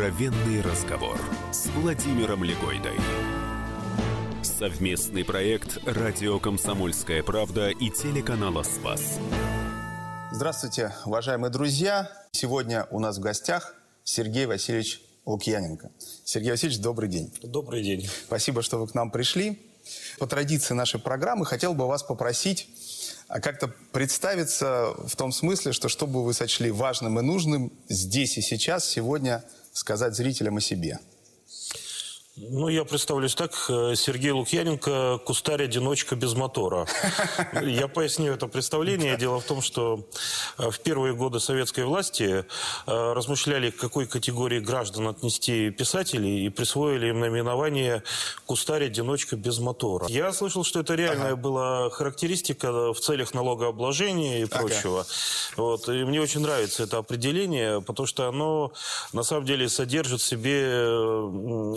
[0.00, 1.20] Откровенный разговор
[1.52, 2.96] с Владимиром Легойдой.
[4.42, 9.18] Совместный проект «Радио Комсомольская правда» и телеканала «Спас».
[10.32, 12.10] Здравствуйте, уважаемые друзья.
[12.32, 15.90] Сегодня у нас в гостях Сергей Васильевич Лукьяненко.
[16.24, 17.30] Сергей Васильевич, добрый день.
[17.42, 18.08] Добрый день.
[18.24, 19.60] Спасибо, что вы к нам пришли.
[20.18, 22.70] По традиции нашей программы хотел бы вас попросить
[23.30, 28.36] а как-то представиться в том смысле, что что бы вы сочли важным и нужным здесь
[28.38, 30.98] и сейчас, сегодня сказать зрителям о себе.
[32.42, 33.52] Ну, я представлюсь так.
[33.68, 36.86] Э, Сергей Лукьяненко, кустарь-одиночка без мотора.
[37.62, 39.18] Я поясню это представление.
[39.18, 40.06] Дело в том, что
[40.56, 42.46] э, в первые годы советской власти
[42.86, 48.02] э, размышляли, к какой категории граждан отнести писателей и присвоили им наименование
[48.46, 50.06] кустарь-одиночка без мотора.
[50.08, 51.36] Я слышал, что это реальная ага.
[51.36, 55.00] была характеристика в целях налогообложения и прочего.
[55.00, 55.08] Ага.
[55.56, 55.88] Вот.
[55.90, 58.72] И мне очень нравится это определение, потому что оно
[59.12, 60.94] на самом деле содержит в себе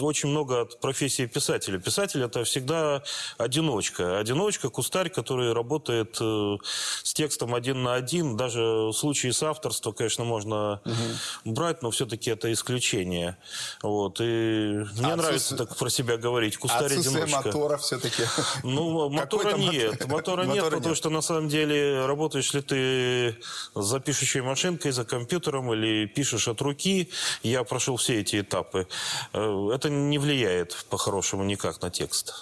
[0.02, 1.80] очень много много от профессии писателя.
[1.80, 3.04] Писатель это всегда
[3.38, 4.20] одиночка.
[4.20, 6.58] Одиночка, кустарь, который работает э,
[7.04, 8.38] с текстом один на один.
[8.38, 11.54] Даже в случае с авторства, конечно, можно угу.
[11.54, 13.38] брать, но все-таки это исключение.
[13.82, 14.20] Вот.
[14.20, 16.58] И мне а нравится так про себя говорить.
[16.58, 17.44] Кустарь одиночка.
[17.44, 18.24] мотора все-таки?
[18.64, 20.08] Ну, мотора нет.
[20.08, 23.38] Мотора нет, потому что на самом деле работаешь ли ты
[23.76, 27.10] за пишущей машинкой, за компьютером или пишешь от руки.
[27.44, 28.88] Я прошел все эти этапы.
[29.34, 32.34] Э, это не влияет влияет по-хорошему никак на текст.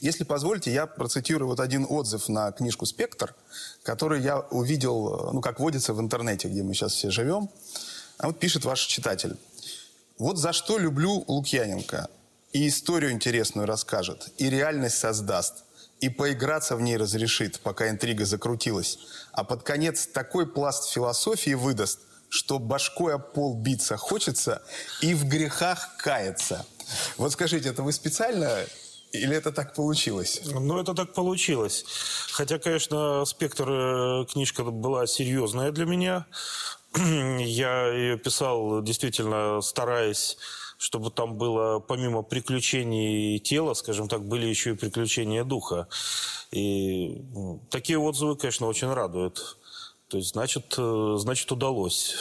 [0.00, 3.34] Если позволите, я процитирую вот один отзыв на книжку «Спектр»,
[3.82, 7.48] который я увидел, ну, как водится в интернете, где мы сейчас все живем.
[8.18, 9.36] А вот пишет ваш читатель.
[10.18, 12.08] «Вот за что люблю Лукьяненко.
[12.52, 15.64] И историю интересную расскажет, и реальность создаст,
[16.00, 18.98] и поиграться в ней разрешит, пока интрига закрутилась.
[19.32, 24.62] А под конец такой пласт философии выдаст, что башкой о пол биться хочется
[25.00, 26.66] и в грехах каяться».
[27.16, 28.64] Вот скажите, это вы специально
[29.12, 30.40] или это так получилось?
[30.44, 31.84] Ну, это так получилось.
[32.30, 36.26] Хотя, конечно, «Спектр» э, книжка была серьезная для меня.
[36.96, 40.36] Я ее писал действительно стараясь
[40.80, 45.88] чтобы там было помимо приключений тела, скажем так, были еще и приключения духа.
[46.52, 47.22] И
[47.68, 49.58] такие отзывы, конечно, очень радуют.
[50.08, 52.16] То есть, значит, э, значит удалось.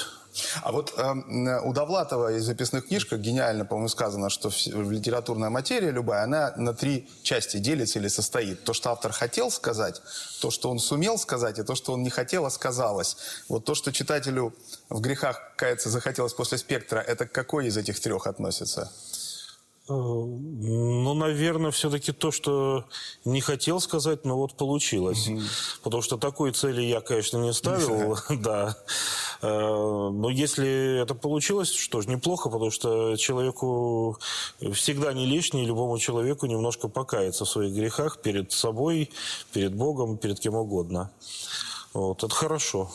[0.61, 6.23] А вот э, у Довлатова из записных книжек гениально, по-моему, сказано, что литературная материя любая,
[6.23, 8.63] она на три части делится или состоит.
[8.63, 10.01] То, что автор хотел сказать,
[10.41, 13.17] то, что он сумел сказать, и то, что он не хотел, а сказалось.
[13.47, 14.53] Вот то, что читателю
[14.89, 18.91] в грехах, каяться, захотелось после «Спектра», это к какой из этих трех относится?
[19.89, 22.85] Э, ну, наверное, все-таки то, что
[23.25, 25.27] не хотел сказать, но вот получилось.
[25.27, 25.41] Угу.
[25.83, 28.77] Потому что такой цели я, конечно, не ставил, да.
[29.41, 34.19] Э, но если это получилось, что ж, неплохо, потому что человеку
[34.73, 39.09] всегда не лишний, любому человеку немножко покаяться в своих грехах перед собой,
[39.51, 41.11] перед Богом, перед кем угодно.
[41.93, 42.91] Вот, это хорошо.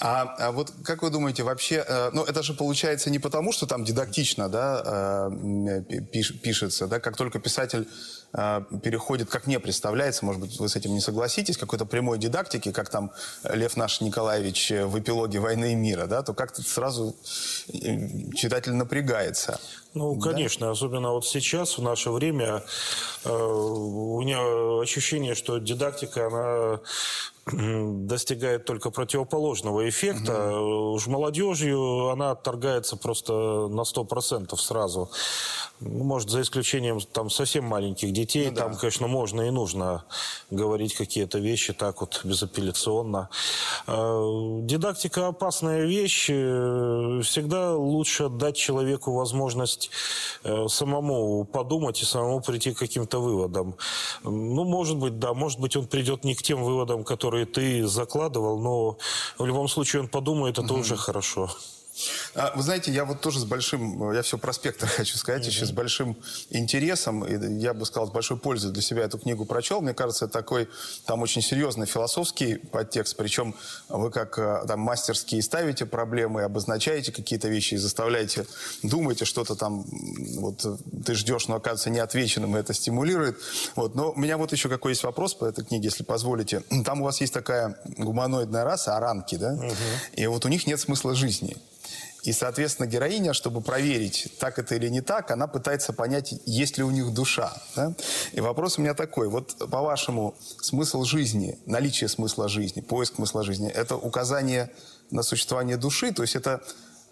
[0.00, 3.66] А, а вот как вы думаете, вообще, э, ну это же получается не потому, что
[3.66, 5.82] там дидактично, да, э,
[6.12, 7.88] пиш, пишется, да, как только писатель
[8.32, 12.72] э, переходит, как мне представляется, может быть, вы с этим не согласитесь, какой-то прямой дидактики,
[12.72, 13.10] как там
[13.42, 17.16] Лев наш Николаевич в эпилоге «Войны и мира», да, то как-то сразу
[17.72, 19.58] э, читатель напрягается.
[19.94, 20.30] Ну, да?
[20.30, 22.62] конечно, особенно вот сейчас, в наше время,
[23.24, 24.38] э, у меня
[24.80, 26.80] ощущение, что дидактика, она
[27.52, 30.60] достигает только противоположного эффекта.
[30.60, 30.94] Угу.
[30.94, 33.32] Уж молодежью она отторгается просто
[33.68, 35.10] на 100% сразу.
[35.80, 38.78] Ну, может, за исключением там совсем маленьких детей, ну, там, да.
[38.78, 40.04] конечно, можно и нужно
[40.50, 43.28] говорить какие-то вещи так вот безапелляционно.
[43.86, 46.24] А, дидактика опасная вещь.
[46.26, 49.90] Всегда лучше дать человеку возможность
[50.42, 53.76] э, самому подумать и самому прийти к каким-то выводам.
[54.24, 58.58] Ну, может быть, да, может быть, он придет не к тем выводам, которые ты закладывал,
[58.58, 58.98] но
[59.38, 60.80] в любом случае он подумает, это угу.
[60.80, 61.50] уже хорошо.
[62.34, 65.48] А, вы знаете, я вот тоже с большим, я все про спектр хочу сказать, mm-hmm.
[65.48, 66.16] еще с большим
[66.50, 69.80] интересом, и я бы сказал, с большой пользой для себя эту книгу прочел.
[69.80, 70.68] Мне кажется, это такой,
[71.06, 73.54] там очень серьезный философский подтекст, причем
[73.88, 78.46] вы как э, там мастерские ставите проблемы, обозначаете какие-то вещи и заставляете,
[78.82, 79.84] думаете что-то там,
[80.36, 80.64] вот
[81.04, 83.38] ты ждешь, но оказывается неотвеченным, и это стимулирует.
[83.76, 83.94] Вот.
[83.94, 86.62] Но у меня вот еще какой есть вопрос по этой книге, если позволите.
[86.84, 89.52] Там у вас есть такая гуманоидная раса, аранки, да?
[89.52, 89.74] Угу.
[90.14, 91.56] И вот у них нет смысла жизни.
[92.22, 96.84] И, соответственно, героиня, чтобы проверить, так это или не так, она пытается понять, есть ли
[96.84, 97.52] у них душа.
[97.76, 97.94] Да?
[98.32, 99.28] И вопрос у меня такой.
[99.28, 104.70] Вот, по-вашему, смысл жизни, наличие смысла жизни, поиск смысла жизни, это указание
[105.10, 106.12] на существование души?
[106.12, 106.62] То есть это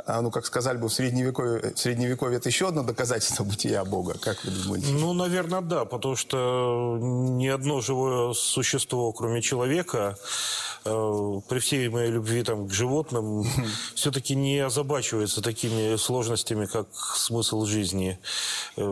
[0.07, 4.45] ну, как сказали бы в Средневековье, в Средневековье это еще одно доказательство бытия Бога, как
[4.45, 4.89] вы думаете?
[4.93, 10.17] Ну, наверное, да, потому что ни одно живое существо, кроме человека,
[10.85, 13.45] э, при всей моей любви там, к животным,
[13.95, 18.19] все-таки не озабачивается такими сложностями, как смысл жизни.
[18.77, 18.83] Э,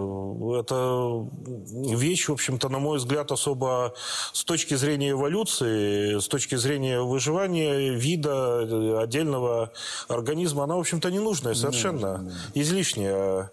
[0.58, 1.26] это
[1.70, 3.94] вещь, в общем-то, на мой взгляд, особо
[4.32, 9.72] с точки зрения эволюции, с точки зрения выживания вида отдельного
[10.08, 13.50] организма, она, в общем-то, ненужная совершенно, излишняя.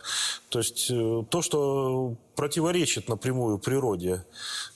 [0.49, 4.25] То есть э, то, что противоречит напрямую природе.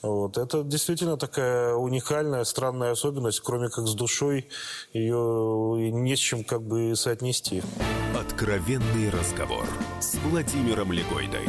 [0.01, 0.37] Вот.
[0.37, 4.47] Это действительно такая уникальная, странная особенность, кроме как с душой
[4.93, 7.61] ее не с чем как бы соотнести.
[8.17, 9.65] Откровенный разговор
[9.99, 11.47] с Владимиром Легойдой.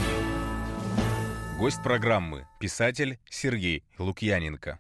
[1.58, 4.78] Гость программы– писатель Сергей Лукьяненко.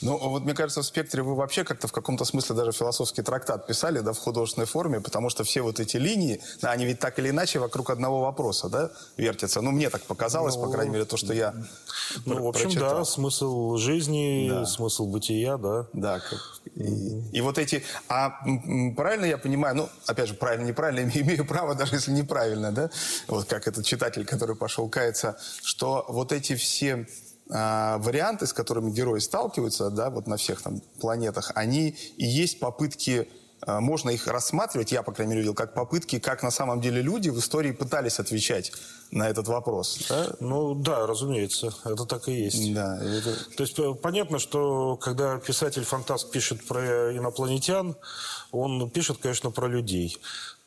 [0.00, 3.66] Ну, вот мне кажется, в «Спектре» вы вообще как-то в каком-то смысле даже философский трактат
[3.66, 7.18] писали, да, в художественной форме, потому что все вот эти линии, да, они ведь так
[7.18, 9.60] или иначе вокруг одного вопроса, да, вертятся.
[9.60, 11.54] Ну, мне так показалось, ну, по крайней мере, то, что я
[12.24, 12.98] Ну, в общем, прочитал.
[12.98, 14.66] да, смысл жизни, да.
[14.66, 15.86] смысл бытия, да.
[15.92, 17.82] Да, как, и, и вот эти...
[18.08, 18.38] А
[18.96, 22.90] правильно я понимаю, ну, опять же, правильно, неправильно, имею право, даже если неправильно, да,
[23.26, 27.06] вот как этот читатель, который пошел каяться, что вот эти все
[27.50, 32.58] а, варианты, с которыми герои сталкиваются, да, вот на всех там планетах, они и есть
[32.58, 33.28] попытки
[33.62, 37.00] а, можно их рассматривать, я, по крайней мере, видел, как попытки, как на самом деле
[37.00, 38.72] люди в истории пытались отвечать
[39.10, 40.06] на этот вопрос.
[40.08, 40.28] Да?
[40.40, 42.74] Ну да, разумеется, это так и есть.
[42.74, 43.34] Да, это...
[43.56, 47.96] То есть э, понятно, что когда писатель-фантаст пишет про инопланетян,
[48.50, 50.18] он пишет, конечно, про людей.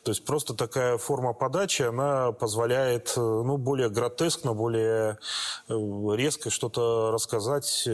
[0.10, 5.20] То есть просто такая форма подачи, она позволяет э, ну, более гротескно, более
[5.68, 5.74] э,
[6.16, 7.88] резко что-то рассказать.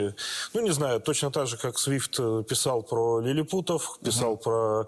[0.54, 4.44] Ну, не знаю, точно так же, как Свифт э, писал про лилипутов, писал угу.
[4.44, 4.88] про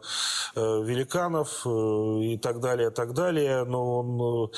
[0.55, 4.51] э, великанов э, и так далее, так далее, но он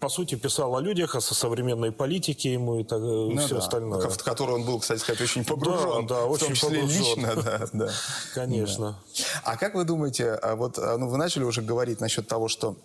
[0.00, 3.58] по сути, писал о людях, о современной политике ему и так, ну, все да.
[3.58, 4.08] остальное.
[4.08, 6.06] В которую он был, кстати сказать, очень погружен.
[6.06, 6.98] Да, да очень в том числе погружен.
[6.98, 7.92] лично, да, да.
[8.34, 8.98] Конечно.
[9.18, 9.24] Да.
[9.44, 12.76] А как вы думаете, а вот а, ну, вы начали уже говорить насчет того, что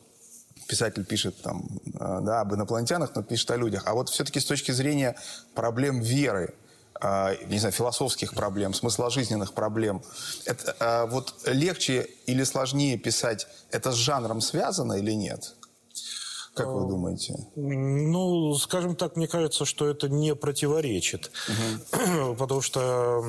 [0.68, 1.68] писатель пишет там,
[2.00, 3.84] а, да, об инопланетянах, но пишет о людях.
[3.88, 5.18] А вот все-таки с точки зрения
[5.54, 6.54] проблем веры,
[7.48, 10.04] не знаю, философских проблем, смысла жизненных проблем.
[10.46, 15.56] Это, вот легче или сложнее писать, это с жанром связано или нет?
[16.54, 17.48] Как вы думаете?
[17.56, 21.32] Ну, скажем так, мне кажется, что это не противоречит.
[21.48, 22.36] Угу.
[22.40, 23.24] Потому что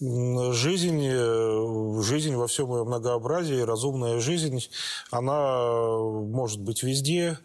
[0.00, 4.66] жизнь, э, жизнь во всем ее многообразии, разумная жизнь,
[5.10, 7.38] она может быть везде.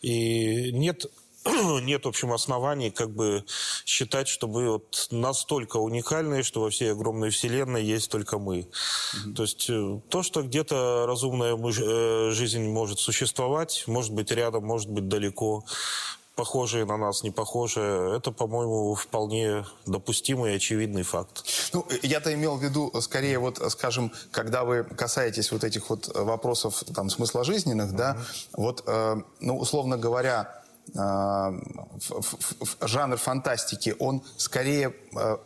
[0.00, 1.06] И нет
[1.82, 3.44] нет, в общем, оснований как бы
[3.86, 8.60] считать, что мы вот настолько уникальные, что во всей огромной вселенной есть только мы.
[8.60, 9.34] Mm-hmm.
[9.34, 14.90] То есть э, то, что где-то разумная э, жизнь может существовать, может быть рядом, может
[14.90, 15.64] быть далеко,
[16.36, 21.44] похожие на нас, не похожие, это, по-моему, вполне допустимый и очевидный факт.
[21.74, 26.82] Ну, я-то имел в виду, скорее, вот, скажем, когда вы касаетесь вот этих вот вопросов
[26.94, 27.96] там, смысла жизненных, mm-hmm.
[27.96, 28.16] да,
[28.52, 30.59] вот, э, ну, условно говоря,
[32.80, 35.40] жанр фантастики, он скорее а,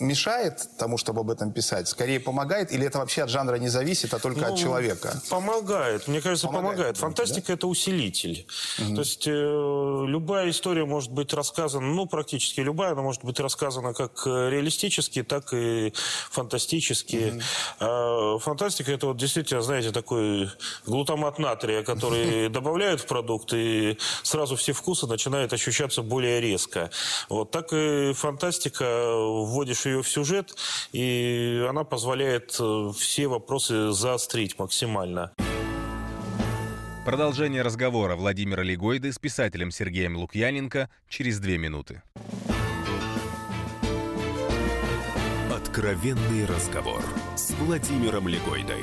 [0.00, 1.88] мешает тому, чтобы об этом писать?
[1.88, 2.72] Скорее помогает?
[2.72, 5.20] Или это вообще от жанра не зависит, а только ну, от человека?
[5.30, 6.08] Помогает.
[6.08, 6.76] Мне кажется, помогает.
[6.76, 6.96] помогает.
[6.96, 8.46] Фантастика да?– это усилитель.
[8.78, 8.94] Угу.
[8.94, 13.94] То есть э, любая история может быть рассказана, ну, практически любая, она может быть рассказана
[13.94, 15.92] как реалистически, так и
[16.30, 17.32] фантастически.
[17.34, 17.40] Угу.
[17.80, 20.50] А фантастика– это вот действительно, знаете, такой
[20.86, 26.90] глутамат натрия, который добавляют в продукт, и сразу все вкусы начинают ощущаться более резко.
[27.28, 30.56] Вот так и фантастика вводишь вводишь ее в сюжет,
[30.92, 35.32] и она позволяет э, все вопросы заострить максимально.
[37.04, 42.02] Продолжение разговора Владимира Легойды с писателем Сергеем Лукьяненко через две минуты.
[45.50, 47.02] Откровенный разговор
[47.34, 48.82] с Владимиром Легойдой.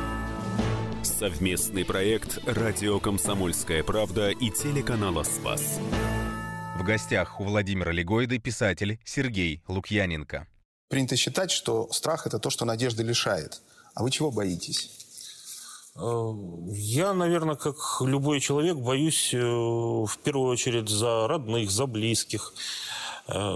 [1.21, 5.79] Совместный проект «Радио Комсомольская правда» и телеканала «Спас».
[6.79, 10.47] В гостях у Владимира Легойды писатель Сергей Лукьяненко.
[10.89, 13.61] Принято считать, что страх– это то, что надежды лишает.
[13.93, 14.89] А вы чего боитесь?
[15.95, 16.31] Э,
[16.71, 22.51] я, наверное, как любой человек, боюсь э, в первую очередь за родных, за близких,
[23.27, 23.53] э,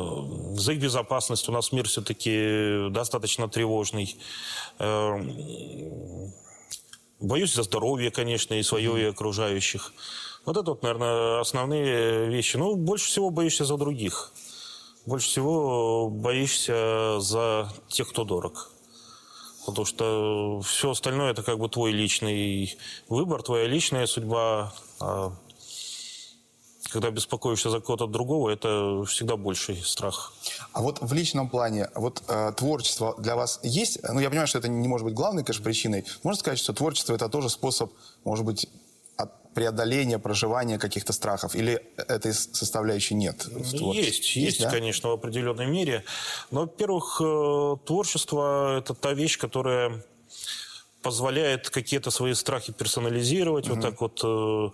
[0.54, 1.50] за их безопасность.
[1.50, 4.16] У нас мир все-таки достаточно тревожный.
[7.20, 9.94] Боюсь за здоровье, конечно, и свое, и окружающих.
[10.46, 12.58] Вот это, вот, наверное, основные вещи.
[12.58, 14.32] Ну, больше всего боишься за других.
[15.06, 18.72] Больше всего боишься за тех, кто дорог.
[19.66, 22.78] Потому что все остальное это как бы твой личный
[23.10, 24.74] выбор, твоя личная судьба.
[25.00, 25.32] А
[26.90, 30.34] когда беспокоишься за кого-то другого, это всегда больший страх.
[30.74, 34.00] А вот в личном плане, вот э, творчество для вас есть?
[34.04, 36.06] Ну, я понимаю, что это не может быть главной, конечно, причиной.
[36.24, 37.92] Можно сказать, что творчество это тоже способ,
[38.24, 38.70] может быть,
[39.56, 41.56] преодоления, проживания каких-то страхов?
[41.56, 43.46] Или этой составляющей нет?
[43.46, 43.64] В
[43.94, 44.70] есть, есть, есть да?
[44.70, 46.04] конечно, в определенной мере.
[46.52, 50.04] Но, во-первых, э, творчество– это та вещь, которая
[51.06, 53.76] позволяет какие-то свои страхи персонализировать, угу.
[53.76, 54.70] вот так вот э,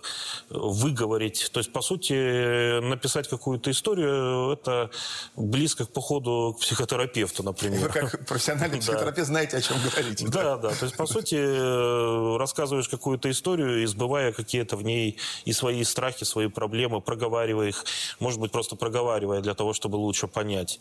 [0.48, 1.50] выговорить.
[1.52, 4.90] То есть, по сути, написать какую-то историю, это
[5.36, 7.80] близко к походу к психотерапевту, например.
[7.80, 10.26] Вы как профессиональный психотерапевт знаете, о чем говорите.
[10.26, 10.70] Да, да.
[10.70, 16.24] То есть, по сути, э, рассказываешь какую-то историю, избывая какие-то в ней и свои страхи,
[16.24, 17.84] свои проблемы, проговаривая их,
[18.20, 20.80] может быть, просто проговаривая для того, чтобы лучше понять.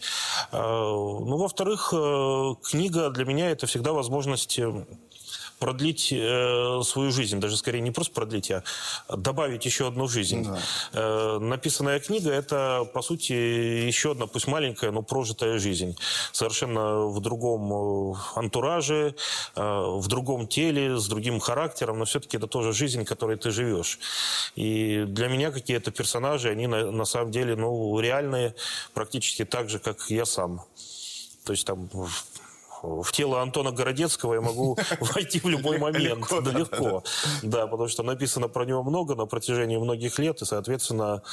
[0.54, 4.62] А, ну, во-вторых, э, книга для меня это всегда возможность
[5.62, 8.64] продлить э, свою жизнь, даже скорее не просто продлить, а
[9.16, 10.44] добавить еще одну жизнь.
[10.44, 10.60] Да.
[10.94, 15.96] Э, написанная книга это, по сути, еще одна, пусть маленькая, но прожитая жизнь.
[16.32, 19.14] Совершенно в другом э, антураже,
[19.56, 24.00] э, в другом теле, с другим характером, но все-таки это тоже жизнь, которой ты живешь.
[24.56, 28.56] И для меня какие-то персонажи, они на, на самом деле ну, реальные
[28.96, 30.64] практически так же, как я сам.
[31.46, 31.88] То есть там
[32.84, 36.26] в тело Антона Городецкого я могу войти в любой момент.
[36.30, 37.04] Да, легко.
[37.44, 41.24] Да, потому что написано про него много на протяжении многих лет, и, соответственно,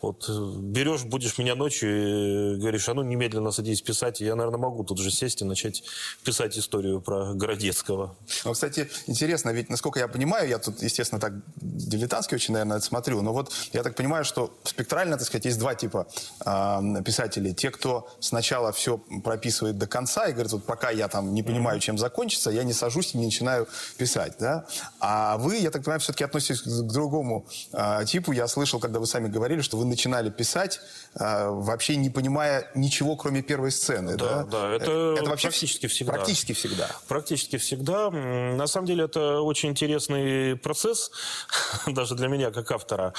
[0.00, 4.60] вот берешь, будешь меня ночью и говоришь, а ну немедленно садись писать, и я, наверное,
[4.60, 5.82] могу тут же сесть и начать
[6.24, 8.16] писать историю про Городецкого.
[8.44, 12.86] Ну, кстати, интересно, ведь, насколько я понимаю, я тут, естественно, так дилетантски очень, наверное, это
[12.86, 16.06] смотрю, но вот я так понимаю, что спектрально, так сказать, есть два типа
[16.44, 17.54] э, писателей.
[17.54, 21.42] Те, кто сначала все прописывает до конца и говорит, вот пока пока я там не
[21.42, 24.64] понимаю, чем закончится, я не сажусь и не начинаю писать, да.
[24.98, 28.32] А вы, я так понимаю, все-таки относитесь к другому э, типу.
[28.32, 30.80] Я слышал, когда вы сами говорили, что вы начинали писать,
[31.14, 34.42] э, вообще не понимая ничего, кроме первой сцены, да?
[34.42, 34.74] Да, да.
[34.74, 36.12] Это, это вообще практически всегда.
[36.12, 36.88] Практически всегда.
[37.06, 38.10] Практически всегда.
[38.10, 41.12] На самом деле это очень интересный процесс,
[41.86, 43.14] даже для меня как автора.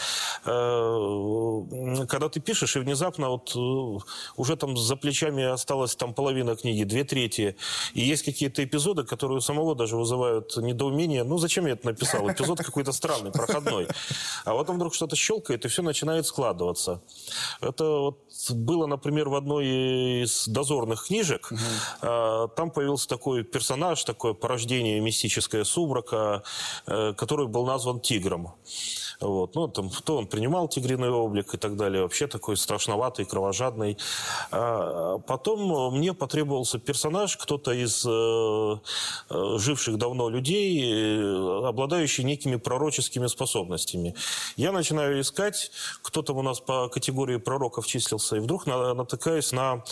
[0.46, 4.00] Э, когда ты пишешь, и внезапно вот э,
[4.36, 7.53] уже там за плечами осталась там половина книги, две трети,
[7.94, 11.24] и есть какие-то эпизоды, которые у самого даже вызывают недоумение.
[11.24, 12.30] Ну, зачем я это написал?
[12.30, 13.88] Эпизод какой-то странный, проходной.
[14.46, 17.02] А потом вдруг что-то щелкает, и все начинает складываться.
[17.62, 18.20] Это вот
[18.52, 21.52] было, например, в одной из дозорных книжек.
[21.52, 22.50] Угу.
[22.56, 26.44] Там появился такой персонаж, такое порождение мистическое сумрака,
[26.88, 28.54] э, который был назван Тигром.
[29.24, 29.56] Вот.
[29.56, 32.03] Ну, там, то он принимал тигриный облик и так далее.
[32.03, 33.98] Вообще такой страшноватый, кровожадный.
[34.51, 38.75] А потом мне потребовался персонаж, кто-то из э,
[39.30, 44.15] э живших давно людей, э, обладающий некими пророческими способностями.
[44.58, 49.51] Я начинаю искать, кто там у нас по категории пророков числился, и вдруг на, натыкаюсь
[49.51, 49.84] на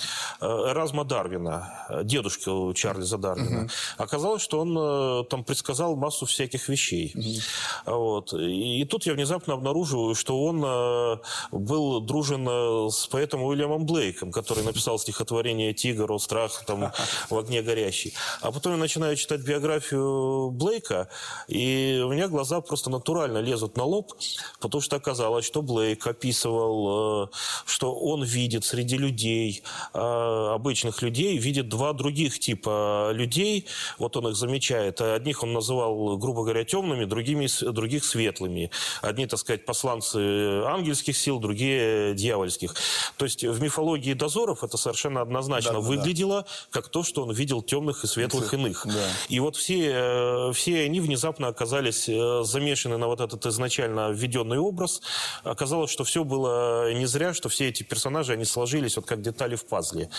[0.42, 3.62] э, Эразма Дарвина, дедушку Чарльза Дарвина.
[3.62, 3.70] Угу.
[3.98, 7.14] Оказалось, что он там предсказал массу всяких вещей.
[7.16, 7.98] Угу.
[7.98, 8.34] Вот.
[8.34, 11.18] И, и тут я внезапно обнаруживаю, что он э,
[11.52, 16.92] был дружен э, с поэтом Уильямом Блейком, который написал стихотворение «Тигр», «Страх», там,
[17.30, 18.14] «В огне горящий».
[18.42, 21.08] А потом я начинаю читать биографию Блейка,
[21.48, 24.14] и у меня глаза просто натурально лезут на лоб,
[24.60, 27.28] потому что оказалось, что Блейк описывал, э,
[27.66, 29.64] что он видит среди людей,
[29.94, 33.68] обычных людей, видит два других типа людей,
[34.00, 35.00] вот он их замечает.
[35.02, 38.72] Одних он называл, грубо говоря, темными, другими, других светлыми.
[39.02, 42.76] Одни, так сказать, посланцы ангельских сил, другие дьявольских.
[43.18, 46.48] То есть в мифологии дозоров это совершенно однозначно да, выглядело да.
[46.70, 48.86] как то, что он видел темных и светлых иных.
[48.86, 49.08] Да.
[49.30, 54.60] И вот все, э, все они внезапно оказались э, замешаны на вот этот изначально введенный
[54.60, 55.02] образ.
[55.44, 59.56] Оказалось, что все было не зря, что все эти персонажи, они сложились вот как детали
[59.56, 60.10] в пазле.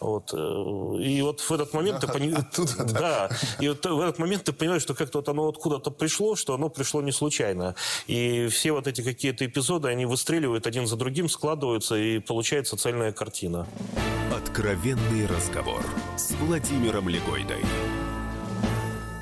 [0.00, 0.32] Вот.
[0.32, 2.44] Э, и вот в этот момент ты понимаешь...
[2.98, 3.30] Да.
[3.60, 6.68] И вот в этот момент ты понимаешь, что как-то вот оно откуда-то пришло, что оно
[6.68, 7.74] пришло не случайно.
[8.06, 13.12] И все вот эти какие-то эпизоды, они выстреливают один за другим, складываются, и получается цельная
[13.12, 13.66] картина.
[14.34, 15.82] Откровенный разговор
[16.16, 17.62] с Владимиром Легойдой.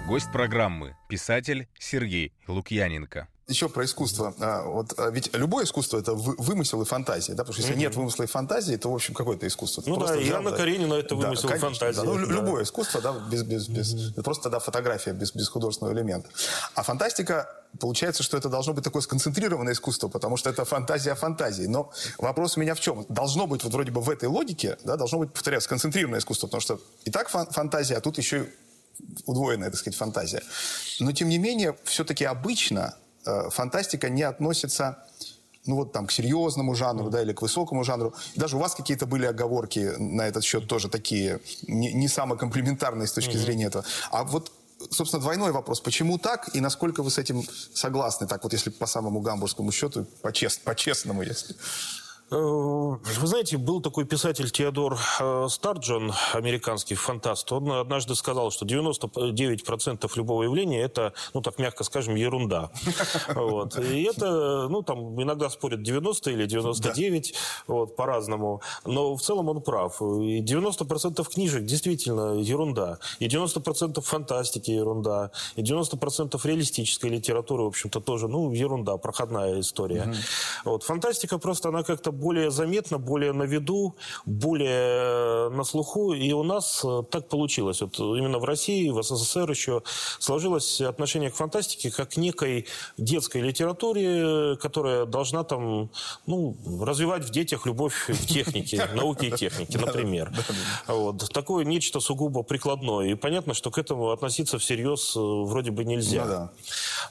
[0.06, 4.34] Гость программы– писатель Сергей Лукьяненко еще про искусство.
[4.40, 7.44] А, вот, а ведь любое искусство это вымысел и фантазия, да?
[7.44, 7.78] Потому что если mm-hmm.
[7.78, 9.82] нет вымысла и фантазии, то, в общем, какое-то искусство.
[9.86, 12.00] Ну просто да, и Анна Каренина это вымысел да, и фантазия.
[12.00, 12.04] Да.
[12.04, 12.32] Ну, да.
[12.32, 14.22] Любое искусство, да, без, без, без, mm-hmm.
[14.22, 16.28] просто тогда фотография без, без художественного элемента.
[16.74, 17.48] А фантастика,
[17.78, 21.66] получается, что это должно быть такое сконцентрированное искусство, потому что это фантазия о фантазии.
[21.66, 23.06] Но вопрос у меня в чем?
[23.08, 26.60] Должно быть вот вроде бы в этой логике, да, должно быть, повторяю, сконцентрированное искусство, потому
[26.60, 28.48] что и так фан- фантазия, а тут еще
[29.24, 30.42] удвоенная, так сказать, фантазия.
[30.98, 32.96] Но, тем не менее, все-таки обычно
[33.50, 35.04] фантастика не относится
[35.66, 38.14] ну вот там к серьезному жанру, да, или к высокому жанру.
[38.36, 43.06] Даже у вас какие-то были оговорки на этот счет тоже такие, не, не самые комплементарные
[43.06, 43.38] с точки mm-hmm.
[43.38, 43.84] зрения этого.
[44.10, 44.52] А вот,
[44.90, 45.80] собственно, двойной вопрос.
[45.80, 47.42] Почему так и насколько вы с этим
[47.74, 48.26] согласны?
[48.26, 51.56] Так вот, если по самому гамбургскому счету, по-чест, по-честному, если...
[52.30, 57.52] Э, вы знаете, был такой писатель Теодор э, Старджон, американский фантаст.
[57.52, 62.70] Он однажды сказал, что 99% любого явления это, ну так мягко скажем, ерунда.
[63.36, 63.78] Вот.
[63.78, 67.38] И это, ну там иногда спорят 90 или 99, да.
[67.72, 68.60] вот, по-разному.
[68.84, 70.00] Но в целом он прав.
[70.00, 72.98] И 90% книжек действительно ерунда.
[73.20, 75.30] И 90% фантастики ерунда.
[75.54, 80.02] И 90% реалистической литературы, в общем-то, тоже, ну, ерунда, проходная история.
[80.02, 80.14] Угу.
[80.64, 80.82] Вот.
[80.82, 86.12] Фантастика просто, она как-то более заметно, более на виду, более на слуху.
[86.14, 87.80] И у нас э, так получилось.
[87.80, 89.82] Вот именно в России, в СССР еще
[90.18, 95.90] сложилось отношение к фантастике как к некой детской литературе, которая должна там,
[96.26, 100.32] ну, развивать в детях любовь к технике, науке и технике, например.
[100.86, 101.28] Вот.
[101.32, 103.08] Такое нечто сугубо прикладное.
[103.08, 106.24] И понятно, что к этому относиться всерьез э, вроде бы нельзя.
[106.24, 106.50] Ну,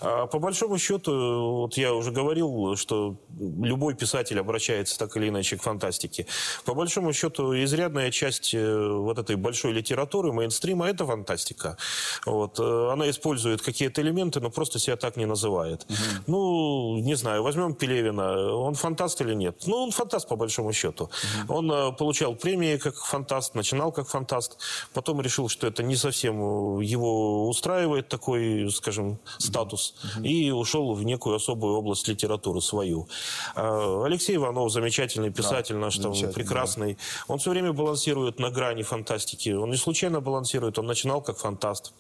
[0.02, 5.30] а по большому счету, вот я уже говорил, что любой писатель обращается относится так или
[5.30, 6.26] иначе к фантастике.
[6.66, 11.78] По большому счету, изрядная часть э, вот этой большой литературы, мейнстрима, это фантастика.
[12.26, 12.60] Вот.
[12.60, 15.86] Э, она использует какие-то элементы, но просто себя так не называет.
[15.90, 15.98] Угу.
[16.28, 18.56] Ну, не знаю, возьмем Пелевина.
[18.56, 19.68] Он фантаст или нет?
[19.68, 21.04] Ну, он фантаст, по большому счету.
[21.04, 21.58] Угу.
[21.58, 24.58] Он э, получал премии как фантаст, начинал как фантаст,
[24.94, 30.26] потом решил, что это не совсем его устраивает такой, скажем, статус, угу.
[30.26, 33.08] и ушел в некую особую область литературы свою.
[33.56, 36.94] Алексей Иванов, замечательный писатель да, наш, там, прекрасный.
[36.94, 37.34] Да.
[37.34, 39.50] Он все время балансирует на грани фантастики.
[39.50, 41.94] Он не случайно балансирует, он начинал как фантаст.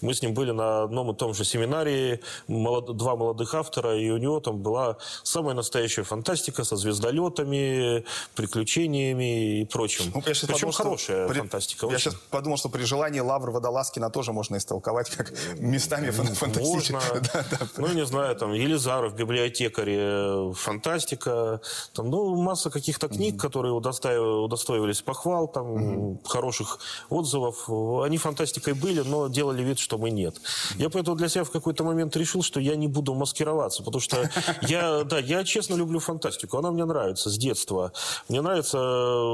[0.00, 2.96] Мы с ним были на одном и том же семинаре, молод...
[2.96, 9.64] два молодых автора, и у него там была самая настоящая фантастика со звездолетами, приключениями и
[9.64, 10.12] прочим.
[10.14, 11.38] Ну, Причем подумал, хорошая при...
[11.38, 11.86] фантастика.
[11.86, 12.10] Я очень.
[12.10, 16.92] сейчас подумал, что при желании Лавр Водолазкина тоже можно истолковать как местами фантастически.
[16.92, 17.00] Можно.
[17.32, 17.58] да, да.
[17.76, 21.60] Ну, не знаю, там, Елизаров, библиотекаре, фантастика.
[21.92, 26.28] Там, ну, масса каких-то книг, которые удостоивались похвал, там, mm-hmm.
[26.28, 26.78] хороших
[27.10, 27.68] отзывов.
[28.04, 30.36] Они фантастикой были, но делали вид, что мы нет.
[30.76, 34.30] Я поэтому для себя в какой-то момент решил, что я не буду маскироваться, потому что
[34.62, 36.58] я, да, я честно люблю фантастику.
[36.58, 37.92] Она мне нравится с детства.
[38.28, 39.28] Мне нравится э,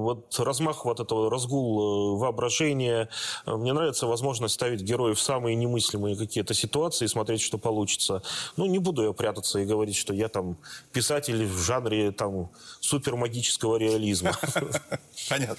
[0.00, 3.08] вот размах вот этого, разгул э, воображения.
[3.46, 8.22] Мне нравится возможность ставить героев в самые немыслимые какие-то ситуации и смотреть, что получится.
[8.56, 10.56] Ну, не буду я прятаться и говорить, что я там
[10.92, 12.50] писатель в жанре там там
[12.80, 14.32] супермагического реализма.
[15.28, 15.56] Понятно.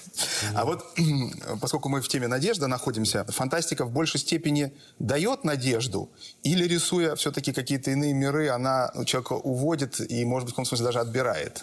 [0.54, 0.84] А вот
[1.60, 6.10] поскольку мы в теме надежды находимся, фантастика в большей степени дает надежду
[6.42, 10.86] или рисуя все-таки какие-то иные миры, она человека уводит и, может быть, в каком смысле
[10.86, 11.62] даже отбирает?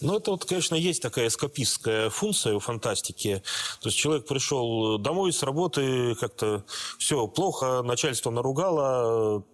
[0.00, 3.42] Ну, это вот, конечно, есть такая эскапистская функция у фантастики.
[3.82, 6.64] То есть человек пришел домой с работы, как-то
[6.98, 9.44] все плохо, начальство наругало,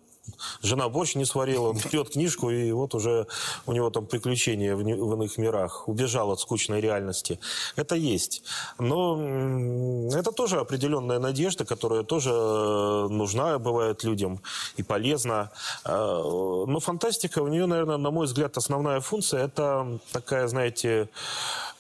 [0.63, 3.27] Жена борщ не сварила, он пьет книжку, и вот уже
[3.67, 5.89] у него там приключения в, в иных мирах.
[5.89, 7.39] Убежал от скучной реальности.
[7.77, 8.43] Это есть.
[8.79, 14.41] Но это тоже определенная надежда, которая тоже э, нужна бывает людям
[14.77, 15.51] и полезна.
[15.85, 21.09] Э, но фантастика, у нее, наверное, на мой взгляд, основная функция– это такая, знаете,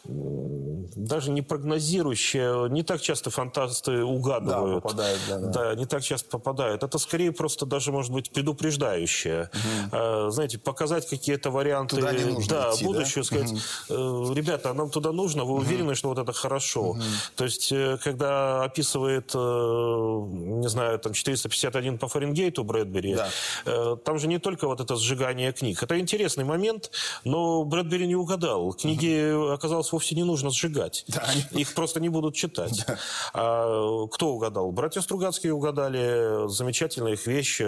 [0.08, 4.82] даже не прогнозирующая, не так часто фантасты угадывают.
[4.82, 5.48] Да, попадают, да, да.
[5.48, 6.82] да, не так часто попадают.
[6.82, 9.50] Это скорее просто даже, может быть, предупреждающее.
[9.90, 10.30] Угу.
[10.30, 13.24] Знаете, показать какие-то варианты туда не нужно да, идти, будущего, да?
[13.24, 13.52] сказать,
[13.88, 14.34] угу.
[14.34, 15.62] ребята, нам туда нужно, вы угу.
[15.62, 16.90] уверены, что вот это хорошо.
[16.90, 17.02] Угу.
[17.36, 23.96] То есть, э, когда описывает, не знаю, там 451 по Фаренгейту Брэдбери, да.
[24.04, 25.82] там же не только вот это сжигание книг.
[25.82, 26.90] Это интересный момент,
[27.24, 28.74] но Брэдбери не угадал.
[28.74, 29.52] Книги угу.
[29.52, 31.04] оказалось вовсе не нужно сжигать.
[31.08, 32.84] Да, Их просто не будут читать.
[32.86, 32.98] Да.
[33.32, 34.70] А, кто угадал?
[34.72, 36.48] Братья Стругацкие угадали.
[36.48, 37.60] Замечательная их вещь,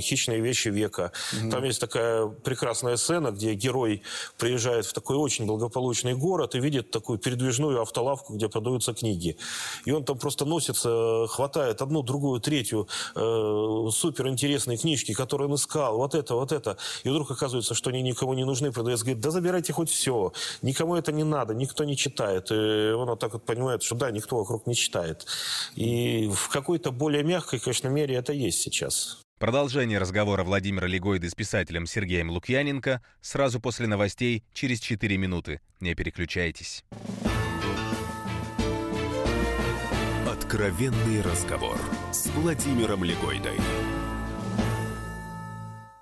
[0.00, 1.12] «Хищные вещи века».
[1.32, 1.50] Угу.
[1.50, 4.02] Там есть такая прекрасная сцена, где герой
[4.38, 9.36] приезжает в такой очень благополучный город и видит такую передвижную автолавку, где продаются книги.
[9.84, 15.96] И он там просто носится, хватает одну, другую, третью э, суперинтересные книжки, которые он искал.
[15.96, 16.76] Вот это, вот это.
[17.04, 18.72] И вдруг оказывается, что они никому не нужны.
[18.72, 20.32] Продавец говорит, да забирайте хоть все.
[20.62, 22.50] Никому это не надо, никто не читает.
[22.50, 25.26] И он вот так вот понимает, что да, никто вокруг не читает.
[25.74, 29.23] И в какой-то более мягкой, конечно, мере это есть сейчас.
[29.44, 35.60] Продолжение разговора Владимира Легойды с писателем Сергеем Лукьяненко сразу после новостей через 4 минуты.
[35.80, 36.82] Не переключайтесь.
[40.26, 41.78] Откровенный разговор
[42.10, 43.58] с Владимиром Легойдой.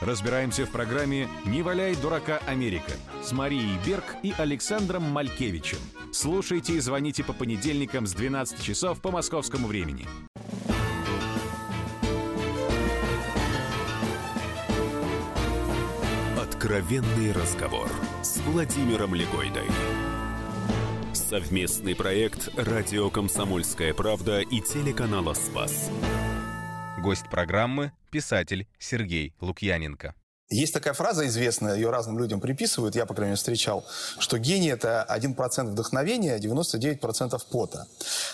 [0.00, 5.78] Разбираемся в программе «Не валяй дурака Америка» с Марией Берг и Александром Малькевичем.
[6.12, 10.06] Слушайте и звоните по понедельникам с 12 часов по московскому времени.
[16.38, 17.88] Откровенный разговор
[18.22, 19.64] с Владимиром Легойдой.
[21.14, 25.90] Совместный проект «Радио Комсомольская правда» и телеканала «Спас».
[27.06, 30.16] Гость программы– писатель Сергей Лукьяненко.
[30.48, 33.86] Есть такая фраза известная, ее разным людям приписывают, я, по крайней мере, встречал,
[34.18, 37.86] что гений– это 1% вдохновения, а 99% пота.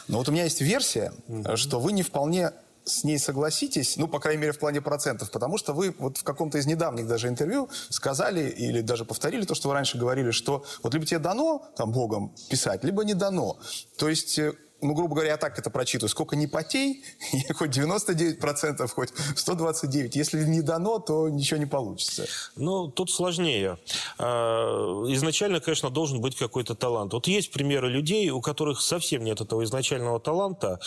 [0.09, 1.57] Но вот у меня есть версия, mm-hmm.
[1.57, 2.53] что вы не вполне
[2.85, 6.25] с ней согласитесь, ну, по крайней мере, в плане процентов, потому что вы вот в
[6.25, 10.65] каком-то из недавних даже интервью сказали или даже повторили то, что вы раньше говорили, что
[10.83, 13.59] вот либо тебе дано, там, Богом писать, либо не дано.
[13.99, 16.11] То есть э, ну, грубо говоря, я так это прочитываю.
[16.11, 17.05] Сколько не потей,
[17.55, 20.11] хоть 99%, хоть 129%.
[20.15, 22.27] Если не дано, то ничего не получится.
[22.57, 23.79] Ну, тут сложнее.
[24.19, 27.13] А, изначально, конечно, должен быть какой-то талант.
[27.13, 30.81] Вот есть примеры людей, у которых совсем нет этого изначального таланта,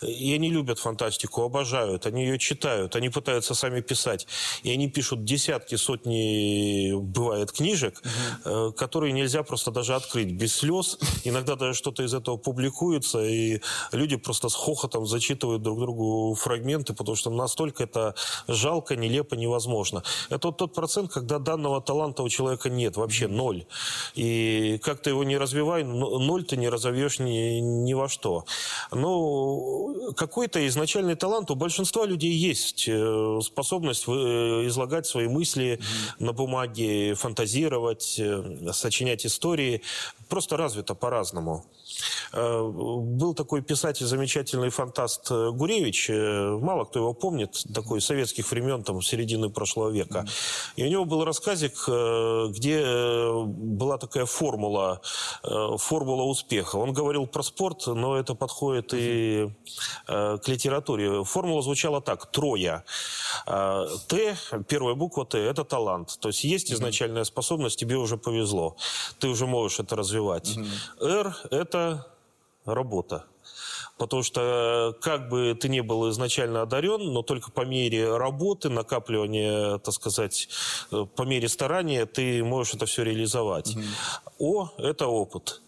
[0.00, 4.28] и они любят фантастику, обожают, они ее читают, они пытаются сами писать.
[4.62, 8.00] И они пишут десятки, сотни, бывает, книжек,
[8.44, 8.72] угу.
[8.72, 10.98] которые нельзя просто даже открыть без слез.
[11.24, 13.60] Иногда даже что-то из этого публикуется, и и
[13.92, 18.14] люди просто с хохотом зачитывают друг другу фрагменты, потому что настолько это
[18.48, 20.02] жалко, нелепо, невозможно.
[20.28, 23.64] Это вот тот процент, когда данного таланта у человека нет, вообще ноль.
[24.14, 28.44] И как ты его не развивай, ноль ты не разовьешь ни, ни во что.
[28.92, 32.88] Но какой-то изначальный талант у большинства людей есть.
[32.88, 34.10] Э, способность э,
[34.66, 36.24] излагать свои мысли mm-hmm.
[36.24, 39.82] на бумаге, фантазировать, э, сочинять истории.
[40.28, 41.64] Просто развито по-разному.
[42.32, 48.50] Э, был такой писатель, замечательный фантаст э, Гуревич, э, мало кто его помнит, такой советских
[48.50, 50.26] времен, там, середины прошлого века.
[50.76, 51.88] И у него был рассказик,
[52.50, 52.82] где
[53.32, 55.00] была такая формула,
[55.42, 56.76] формула успеха.
[56.76, 59.50] Он говорил про спорт, но это подходит и
[60.06, 61.24] к литературе.
[61.24, 62.84] Формула звучала так, трое.
[63.46, 64.36] Т,
[64.68, 66.18] первая буква Т, это талант.
[66.20, 68.76] То есть есть изначальная способность, тебе уже повезло.
[69.18, 70.56] Ты уже можешь это развивать.
[71.00, 71.89] Р, это
[72.64, 73.24] работа.
[73.98, 79.78] Потому что как бы ты не был изначально одарен, но только по мере работы, накапливания,
[79.78, 80.48] так сказать,
[80.90, 83.76] э, по мере старания ты можешь это все реализовать.
[83.76, 83.84] Угу.
[84.38, 85.60] О– это опыт.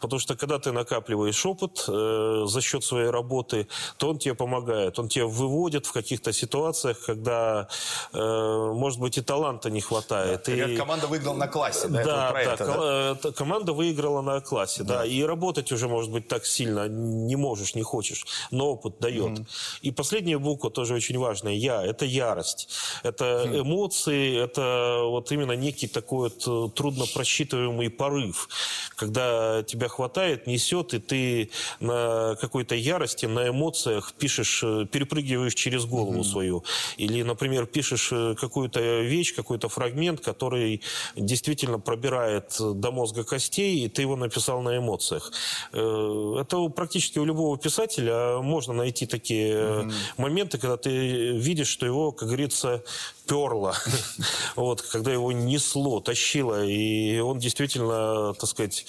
[0.00, 4.98] Потому что когда ты накапливаешь опыт э, за счет своей работы, то он тебе помогает.
[4.98, 7.68] Он тебя выводит в каких-то ситуациях, когда,
[8.12, 10.42] э, может быть, и таланта не хватает.
[10.46, 10.76] Да, и...
[10.76, 12.04] команда выиграла на классе, да?
[12.04, 13.28] Да, да, это, да?
[13.28, 14.98] Э, команда выиграла на классе, да.
[14.98, 15.06] да.
[15.06, 18.26] И работать уже, может быть, так сильно не можешь, не хочешь.
[18.50, 19.38] Но опыт дает.
[19.38, 19.46] Mm.
[19.82, 21.54] И последняя буква тоже очень важная.
[21.54, 21.82] Я.
[21.82, 22.68] Это ярость.
[23.02, 23.60] Это mm.
[23.60, 28.48] эмоции, это вот именно некий такой вот э, трудно просчитываемый порыв.
[28.96, 31.50] Когда тебя хватает, несет, и ты
[31.80, 36.24] на какой-то ярости, на эмоциях пишешь, э, перепрыгиваешь через голову mm-hmm.
[36.24, 36.64] свою.
[36.96, 40.82] Или, например, пишешь э, какую-то вещь, какой-то фрагмент, который
[41.16, 45.32] действительно пробирает до мозга костей, и ты его написал на эмоциях.
[45.72, 49.92] Э, это практически у любого писателя можно найти такие mm-hmm.
[50.16, 52.82] моменты, когда ты видишь, что его, как говорится,
[53.28, 53.74] перло,
[54.56, 58.86] вот, когда его несло, тащило, и он действительно, так сказать,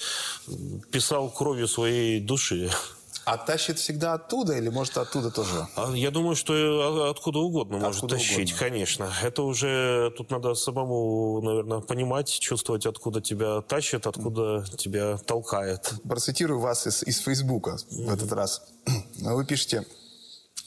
[0.90, 2.70] писал кровью своей души.
[3.26, 5.66] А тащит всегда оттуда или может оттуда тоже?
[5.76, 8.58] А Я думаю, что э, откуда угодно может Откуда тащить, угодно.
[8.58, 9.12] конечно.
[9.22, 15.92] Это уже тут надо самому, наверное, понимать, чувствовать, откуда тебя тащит, откуда тебя толкает.
[16.08, 18.62] Процитирую вас из, из Фейсбука в этот раз.
[19.20, 19.84] Вы пишете,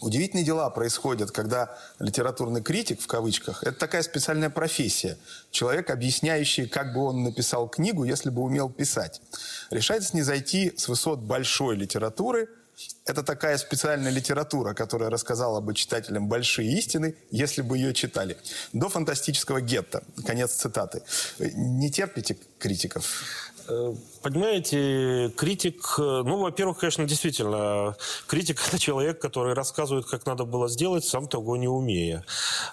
[0.04, 5.18] Удивительные дела происходят, когда литературный критик, в кавычках, это такая специальная профессия.
[5.50, 9.22] Человек, объясняющий, как бы он написал книгу, если бы умел писать.
[9.72, 12.50] Решается не зайти с высот большой литературы.
[13.06, 18.36] Это такая специальная литература, которая рассказала бы читателям большие истины, если бы ее читали.
[18.74, 20.04] До фантастического гетто.
[20.26, 21.04] Конец цитаты.
[21.40, 23.24] Не терпите критиков?
[23.68, 27.96] Э, Понимаете, критик, э, ну, во-первых, конечно, действительно,
[28.26, 32.24] критик– это человек, который рассказывает, как надо было сделать, сам того не умея.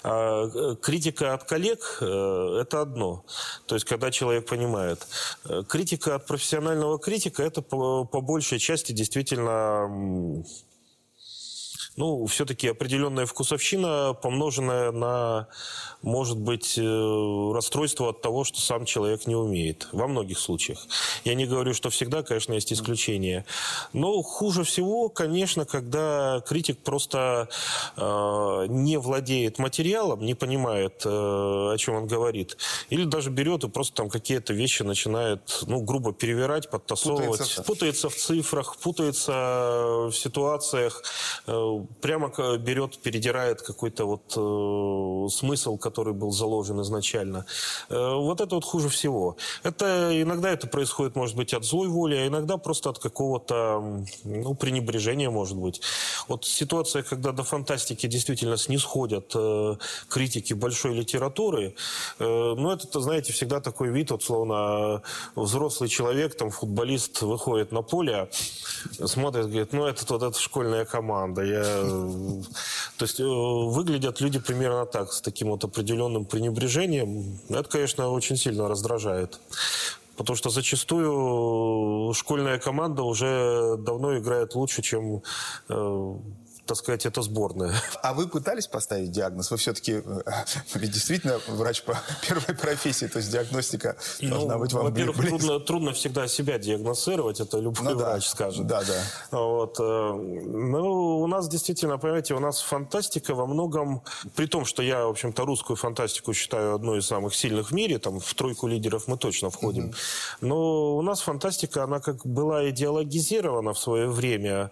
[0.04, 3.24] А э, критика от коллег это одно.
[3.66, 5.06] То есть, когда человек понимает.
[5.68, 10.44] Критика от профессионального критика– это по, по большей части действительно
[12.00, 15.48] ну, все-таки определенная вкусовщина, помноженная на,
[16.00, 19.86] может быть, э, расстройство от того, что сам человек не умеет.
[19.92, 20.78] Во многих случаях.
[21.24, 23.44] Я не говорю, что всегда, конечно, есть исключения.
[23.92, 27.48] Но хуже всего, конечно, когда критик просто
[27.98, 32.56] э, не владеет материалом, не понимает, э, о чем он говорит.
[32.88, 37.28] Или даже берет и просто там какие-то вещи начинает, ну, грубо перевирать, подтасовывать.
[37.40, 39.32] Путается в- путается в цифрах, путается
[40.10, 41.02] в ситуациях,
[41.46, 47.44] э, прямо берет, передирает какой-то вот э, смысл, который был заложен изначально.
[47.88, 49.36] Э, Вот это вот хуже всего.
[49.62, 54.54] Это иногда это происходит, может быть, от злой воли, а иногда просто от какого-то ну,
[54.54, 55.80] пренебрежения, может быть.
[56.28, 59.76] Вот ситуация, когда до фантастики действительно снисходят э,
[60.08, 61.74] критики большой литературы,
[62.18, 65.02] ну, это, знаете, всегда такой вид, вот словно
[65.34, 68.28] взрослый человек, там, футболист выходит на поле,
[69.04, 71.42] смотрит, говорит, ну, это вот эта школьная команда.
[71.42, 71.79] Я...
[71.82, 72.42] э,
[72.98, 77.38] То есть э, выглядят люди примерно так, с таким вот определенным пренебрежением.
[77.48, 79.40] Это, конечно, очень сильно раздражает.
[80.16, 85.22] Потому что зачастую школьная команда уже давно играет лучше, чем,
[85.68, 86.14] э,
[86.66, 87.74] так сказать, эта сборная.
[88.02, 89.50] А вы пытались поставить диагноз?
[89.50, 90.02] Вы все-таки
[90.74, 95.60] ведь действительно врач по первой профессии, то есть диагностика должна быть вам Ну, во-первых, трудно,
[95.60, 98.66] трудно всегда себя диагностировать, это любой Ну да, врач скажет.
[98.66, 99.02] да, да.
[99.38, 99.76] Вот.
[99.80, 104.02] э, Ну, у нас действительно, понимаете, у нас фантастика во многом,
[104.34, 107.98] при том, что я, в общем-то, русскую фантастику считаю одной из самых сильных в мире,
[107.98, 109.92] там в тройку лидеров мы точно входим,
[110.40, 114.70] но у нас фантастика, она как была идеологизирована в свое время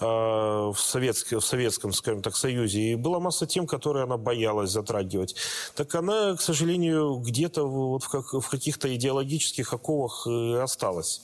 [0.00, 4.70] э, в, советске- в Советском, скажем так, Союзе, и была масса тем, которые она боялась
[4.70, 5.34] затрагивать.
[5.74, 11.22] Так она, к сожалению, где-то вот в, как- в каких-то идеологических оковах и осталась.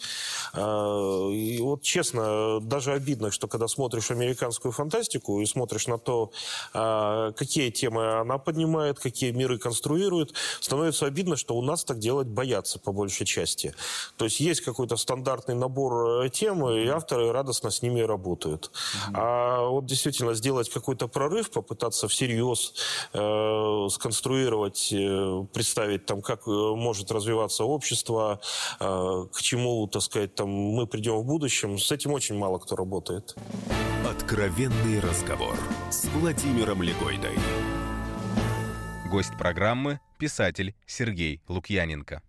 [0.52, 6.30] А, И вот честно, даже обидно, что когда смотришь американскую фантастику и смотришь на то,
[6.72, 12.26] а, какие темы она поднимает, какие миры конструирует, становится обидно, что у нас так делать
[12.26, 13.74] боятся по большей части.
[14.16, 18.70] То есть есть какой-то стандартный набор э, тем, и авторы радостно с ними работают.
[19.14, 22.74] А вот действительно сделать какой-то прорыв, попытаться всерьез
[23.12, 28.40] э, сконструировать, э, представить там, как э, может развиваться общество,
[28.78, 32.76] э, к чему, так сказать, там мы придем в будущем, с этим очень мало кто
[32.76, 33.34] работает.
[34.08, 35.56] Откровенный разговор
[35.90, 37.36] с Владимиром Легойдой.
[39.06, 42.22] Гость программы– писатель Сергей Лукьяненко.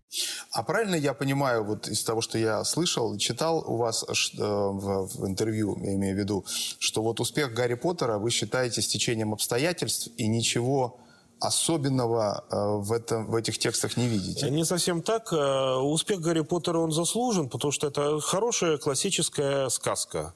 [0.52, 5.26] А правильно я понимаю, вот из того, что я слышал, читал у вас э, в
[5.26, 6.44] интервью, я имею в виду,
[6.78, 11.00] что вот успех Гарри Поттера вы считаете стечением обстоятельств и ничего
[11.40, 14.50] особенного э, в, этом, в этих текстах не видите?
[14.50, 15.32] Не совсем так.
[15.32, 20.34] Э, Успех Гарри Поттера, он заслужен, потому что это хорошая классическая сказка.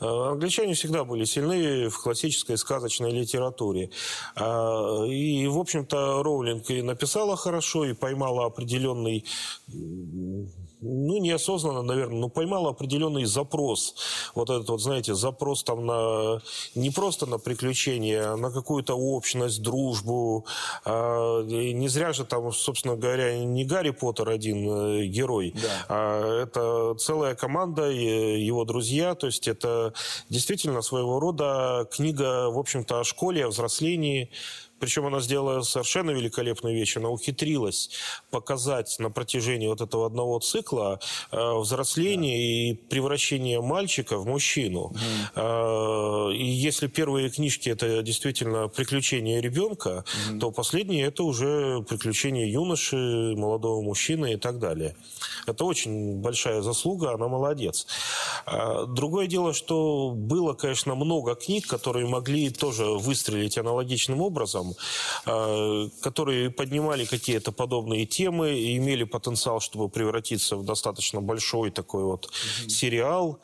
[0.00, 3.90] Э, Англичане всегда были сильны в классической сказочной литературе.
[4.36, 9.24] И, в общем-то, Роулинг и написала хорошо, и поймала определенный
[10.80, 13.94] ну, неосознанно, наверное, но поймала определенный запрос.
[14.34, 16.40] Вот этот вот, знаете, запрос там на...
[16.74, 20.46] Не просто на приключения, а на какую-то общность, дружбу.
[20.84, 25.54] А, не зря же там, собственно говоря, не Гарри Поттер один э, герой,
[25.88, 29.14] а это целая команда, и его друзья.
[29.14, 29.92] То есть это
[30.28, 34.30] действительно своего рода книга, в общем-то, о школе, о взрослении.
[34.80, 36.96] Причем она сделала совершенно великолепную вещь.
[36.96, 37.90] Она ухитрилась
[38.30, 40.98] показать на протяжении вот этого одного цикла
[41.30, 42.80] э, взросление да.
[42.80, 44.92] и превращение мальчика в мужчину.
[45.36, 46.30] Mm.
[46.30, 50.40] Э, и если первые книжки это действительно приключения ребенка, mm.
[50.40, 52.96] то последние это уже приключения юноши,
[53.36, 54.96] молодого мужчины и так далее.
[55.46, 57.86] Это очень большая заслуга, она молодец.
[58.46, 64.69] А, другое дело, что было, конечно, много книг, которые могли тоже выстрелить аналогичным образом,
[65.26, 72.04] а, которые поднимали какие-то подобные темы и имели потенциал, чтобы превратиться в достаточно большой такой
[72.04, 72.68] вот mm-hmm.
[72.68, 73.40] сериал,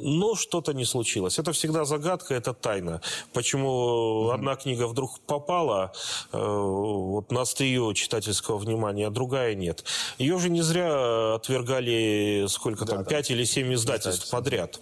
[0.00, 1.38] но что-то не случилось.
[1.38, 3.00] Это всегда загадка, это тайна.
[3.32, 4.34] Почему mm-hmm.
[4.34, 5.92] одна книга вдруг попала
[6.32, 9.84] э, вот на острие читательского внимания, а другая нет.
[10.18, 13.10] Ее же не зря отвергали сколько да, там, да.
[13.10, 14.80] 5 или 7 издательств подряд.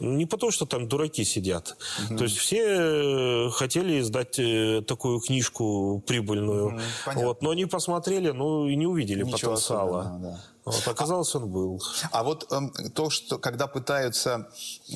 [0.00, 1.76] Не потому, что там дураки сидят.
[2.08, 2.18] Угу.
[2.18, 6.66] То есть все э, хотели издать э, такую книжку прибыльную.
[6.66, 6.80] Угу,
[7.14, 10.18] вот, но они посмотрели, ну и не увидели Ничего потенциала.
[10.20, 10.40] Да.
[10.64, 11.82] Вот, оказалось, он был.
[12.12, 14.48] А вот э, то, что когда пытаются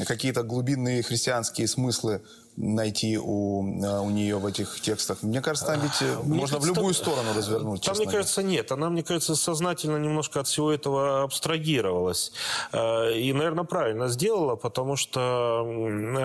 [0.07, 2.23] какие-то глубинные христианские смыслы
[2.57, 5.23] найти у, э, у нее в этих текстах?
[5.23, 7.83] Мне кажется, там ведь э, мне можно кажется, в любую там, сторону развернуть.
[7.83, 8.73] Там, мне кажется, нет.
[8.73, 12.33] Она, мне кажется, сознательно немножко от всего этого абстрагировалась.
[12.73, 15.67] Э, и, наверное, правильно сделала, потому что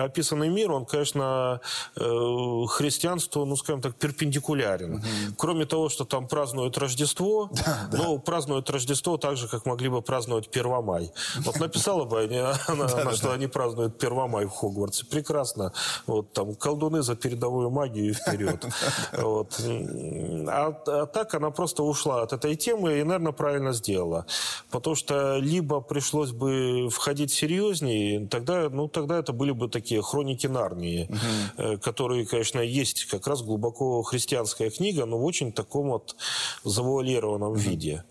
[0.02, 1.60] описанный мир, он, конечно,
[1.94, 4.94] христианству, ну, скажем так, перпендикулярен.
[4.96, 5.02] Угу.
[5.36, 7.98] Кроме того, что там празднуют Рождество, да, да.
[7.98, 11.12] ну, празднуют Рождество так же, как могли бы праздновать Первомай.
[11.38, 12.22] Вот написала бы
[12.66, 15.04] она, что они празднуют Первомай в Хогвартсе.
[15.06, 15.72] Прекрасно.
[16.06, 18.64] Вот вот там колдуны за передовую магию и вперед.
[19.12, 19.60] Вот.
[20.48, 24.26] А, а так она просто ушла от этой темы и, наверное, правильно сделала.
[24.70, 30.46] Потому что либо пришлось бы входить серьезнее, тогда, ну, тогда это были бы такие хроники
[30.46, 31.78] Нарнии, угу.
[31.78, 36.16] которые, конечно, есть как раз глубоко христианская книга, но в очень таком вот
[36.64, 37.58] завуалированном угу.
[37.58, 38.04] виде.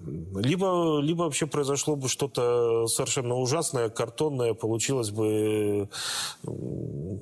[0.00, 5.88] Либо, либо вообще произошло бы что-то совершенно ужасное, картонное, получилось бы,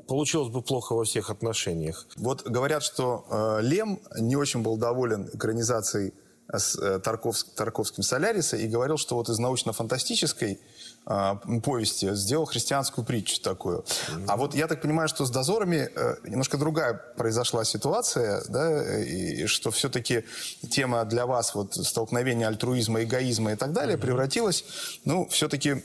[0.09, 2.07] получилось бы плохо во всех отношениях.
[2.17, 6.15] Вот говорят, что э, Лем не очень был доволен экранизацией
[6.53, 10.61] с э, Тарковск, Тарковским Соляриса и говорил, что вот из научно-фантастической
[11.07, 13.79] э, повести сделал христианскую притчу такую.
[13.81, 14.25] Mm-hmm.
[14.29, 19.43] А вот я так понимаю, что с дозорами э, немножко другая произошла ситуация, да, и,
[19.43, 20.25] и что все-таки
[20.71, 24.01] тема для вас вот столкновения альтруизма, эгоизма и так далее mm-hmm.
[24.01, 24.65] превратилась,
[25.05, 25.83] ну, все-таки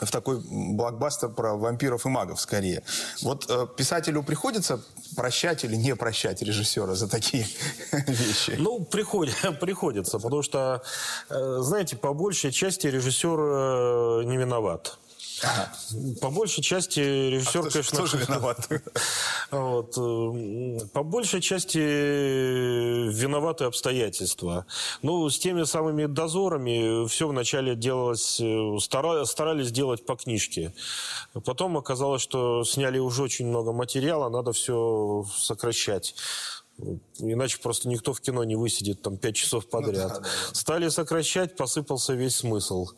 [0.00, 2.82] в такой блокбастер про вампиров и магов скорее.
[3.22, 4.80] Вот э, писателю приходится
[5.16, 7.46] прощать или не прощать режиссера за такие
[7.92, 8.56] вещи?
[8.58, 9.28] Ну, приход...
[9.60, 10.82] приходится, потому что,
[11.30, 14.98] э, знаете, по большей части режиссер э, не виноват.
[16.20, 17.98] По большей части режиссер, а кто, конечно...
[17.98, 18.68] Кто же виноват?
[19.50, 19.94] Вот.
[20.92, 24.66] По большей части виноваты обстоятельства.
[25.02, 28.40] Ну, с теми самыми дозорами все вначале делалось...
[28.40, 30.72] Э, старались делать по книжке.
[31.44, 36.14] Потом оказалось, что сняли уже очень много материала, надо все сокращать.
[37.18, 40.08] Иначе просто никто в кино не высидит там пять часов ну подряд.
[40.08, 40.28] Ну, да, да.
[40.52, 42.88] Стали сокращать, посыпался весь смысл.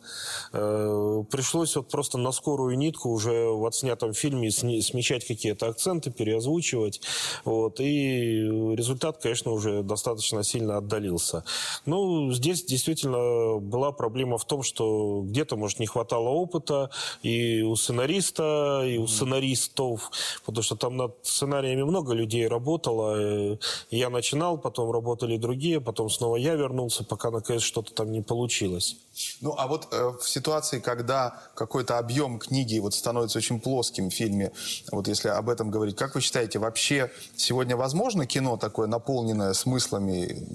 [0.51, 7.01] Э, пришлось вот просто на скорую нитку уже в отснятом фильме смещать какие-то акценты, переозвучивать.
[7.45, 8.41] Вот, и
[8.75, 11.45] результат, конечно, уже достаточно сильно отдалился.
[11.85, 16.89] Ну, здесь действительно была проблема в том, что где-то, может, не хватало опыта
[17.23, 20.11] и у сценариста, и у сценаристов,
[20.45, 23.57] потому что там над сценариями много людей работало, э,
[23.89, 28.97] я начинал, потом работали другие, потом снова я вернулся, пока наконец что-то там не получилось.
[29.41, 34.13] Ну, а вот э, в ситуации, когда какой-то объем книги вот становится очень плоским в
[34.13, 34.51] фильме,
[34.91, 40.47] вот если об этом говорить, как вы считаете, вообще сегодня возможно кино такое, наполненное смыслами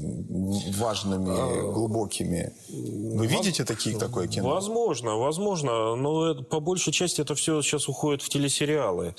[0.77, 2.55] важными, а, глубокими?
[2.69, 4.49] Вы видите такие, такое кино?
[4.49, 9.15] Возможно, возможно, но это, по большей части это все сейчас уходит в телесериалы.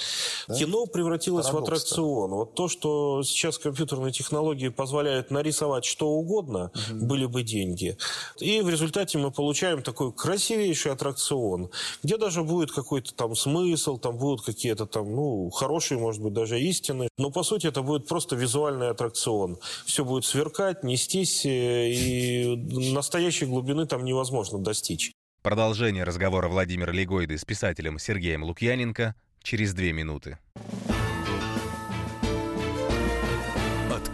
[0.48, 0.56] Да?
[0.56, 2.32] Кино превратилось Парадокс, в аттракцион.
[2.32, 7.06] Вот то, что сейчас компьютерные технологии позволяют нарисовать что угодно, угу.
[7.06, 7.98] были бы деньги.
[8.40, 11.70] И в результате мы получаем такой красивейший аттракцион,
[12.04, 16.60] где даже будет какой-то там смысл, там будут какие-то там, ну, хорошие, может быть, даже
[16.60, 17.10] истины.
[17.18, 19.58] Но, по сути, это будет просто визуальный аттракцион.
[19.86, 22.56] Все будет сверкать, нестись, э, и
[22.94, 25.12] настоящей глубины там невозможно достичь.
[25.44, 30.40] Продолжение разговора Владимира Легойды с писателем Сергеем Лукьяненко через две минуты.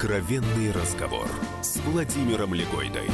[0.01, 1.27] Откровенный разговор
[1.61, 3.07] с Владимиром Легойдой.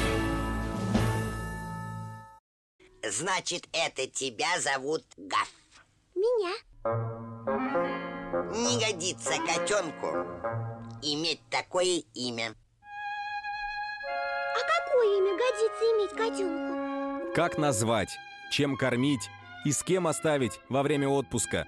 [3.03, 5.51] Значит, это тебя зовут Гаф?
[6.15, 6.53] Меня.
[8.55, 10.07] Не годится котенку
[11.01, 12.55] иметь такое имя.
[14.55, 17.33] А какое имя годится иметь котенку?
[17.35, 18.17] Как назвать,
[18.49, 19.29] чем кормить
[19.65, 21.67] и с кем оставить во время отпуска.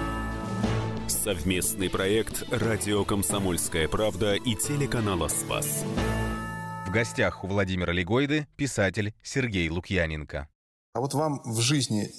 [1.11, 5.83] Совместный проект «Радио Комсомольская правда» и телеканала «Спас».
[6.87, 10.47] В гостях у Владимира Легойды писатель Сергей Лукьяненко.
[10.93, 12.09] А вот вам в жизни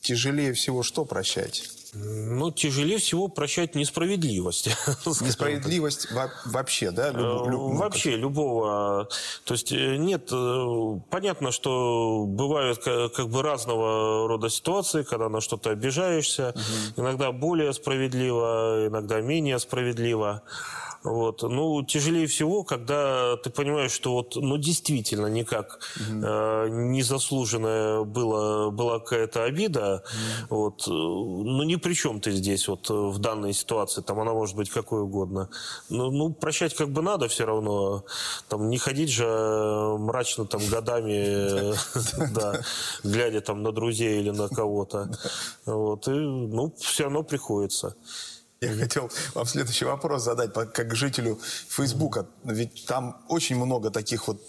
[0.00, 1.77] тяжелее всего что прощать?
[1.94, 4.68] Ну, тяжелее всего прощать несправедливость.
[5.20, 6.08] Несправедливость
[6.46, 7.10] вообще, да?
[7.10, 9.08] Люб, люб, вообще, любого.
[9.44, 15.40] То есть э, нет, э, понятно, что бывают как бы разного рода ситуации, когда на
[15.40, 16.54] что-то обижаешься.
[16.54, 17.02] Угу.
[17.02, 20.42] Иногда более справедливо, иногда менее справедливо.
[21.02, 21.42] Вот.
[21.42, 26.20] Ну, тяжелее всего, когда ты понимаешь, что вот, ну, действительно никак угу.
[26.24, 30.02] э, незаслуженная была, была какая-то обида.
[30.48, 30.56] Угу.
[30.56, 30.86] Вот.
[30.86, 34.02] Ну, ни при чем ты здесь вот в данной ситуации.
[34.02, 35.48] Там она может быть какой угодно.
[35.88, 38.04] Ну, ну прощать как бы надо все равно.
[38.48, 39.24] Там не ходить же
[39.98, 41.74] мрачно там годами,
[42.34, 42.60] да,
[43.04, 45.10] глядя там на друзей или на кого-то.
[45.66, 46.08] Вот.
[46.08, 47.94] И, ну, все равно приходится.
[48.60, 51.38] Я хотел вам следующий вопрос задать, как жителю
[51.68, 52.26] Фейсбука.
[52.42, 54.40] Ведь там очень много таких вот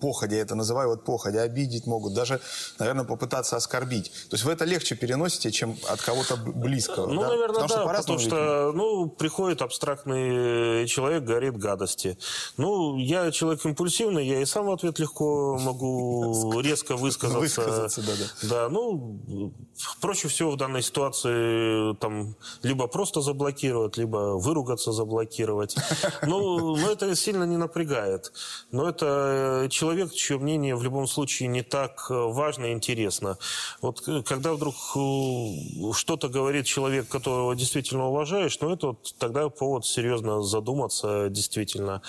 [0.00, 2.40] походя, я это называю вот походя, обидеть могут, даже,
[2.78, 4.10] наверное, попытаться оскорбить.
[4.28, 7.06] То есть вы это легче переносите, чем от кого-то близкого.
[7.06, 7.28] Ну, да?
[7.28, 12.18] наверное, потому да, что потому что, ну, приходит абстрактный человек, говорит гадости.
[12.56, 17.38] Ну, я человек импульсивный, я и сам в ответ легко могу резко высказаться.
[17.38, 18.48] Высказаться, да, да.
[18.48, 19.52] Да, ну,
[20.00, 25.76] проще всего в данной ситуации там либо просто заблокировать, заблокировать, либо выругаться заблокировать.
[26.22, 28.32] Ну, но это сильно не напрягает.
[28.72, 33.38] Но это человек, чье мнение в любом случае не так важно и интересно.
[33.80, 39.84] Вот когда вдруг э, что-то говорит человек, которого действительно уважаешь, ну это вот тогда повод
[39.84, 42.02] серьезно задуматься действительно.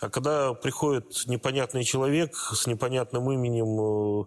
[0.00, 4.24] А когда приходит непонятный человек с непонятным именем,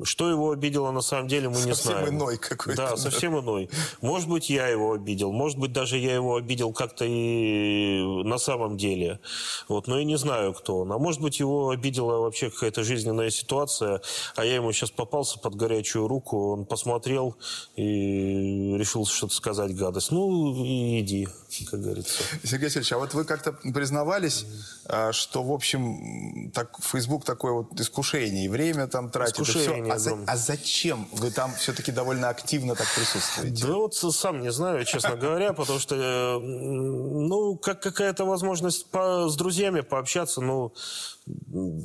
[0.00, 1.98] э, что его обидело на самом деле, мы совсем не знаем.
[2.00, 2.76] Совсем иной какой-то.
[2.76, 3.70] Да, совсем иной.
[4.00, 8.76] Может быть, я его обидел, может быть, даже я его обидел как-то и на самом
[8.76, 9.20] деле.
[9.68, 10.92] Вот, но я не знаю, кто он.
[10.92, 14.00] А может быть, его обидела вообще какая-то жизненная ситуация,
[14.36, 17.36] а я ему сейчас попался под горячую руку, он посмотрел
[17.76, 20.10] и решил что-то сказать гадость.
[20.10, 20.54] Ну,
[21.00, 21.28] иди,
[21.70, 22.22] как говорится.
[22.44, 24.46] Сергей Васильевич, а вот вы как-то признавались,
[24.86, 29.82] а, что, в общем, так, Facebook такое вот искушение, и время там тратит, искушение и
[29.84, 29.92] все.
[29.92, 33.66] А, за, а зачем вы там все-таки довольно активно так присутствуете?
[33.66, 39.28] Да вот сам не знаю, честно говоря, потому что, э, ну, как какая-то возможность по,
[39.28, 40.72] с друзьями пообщаться, ну,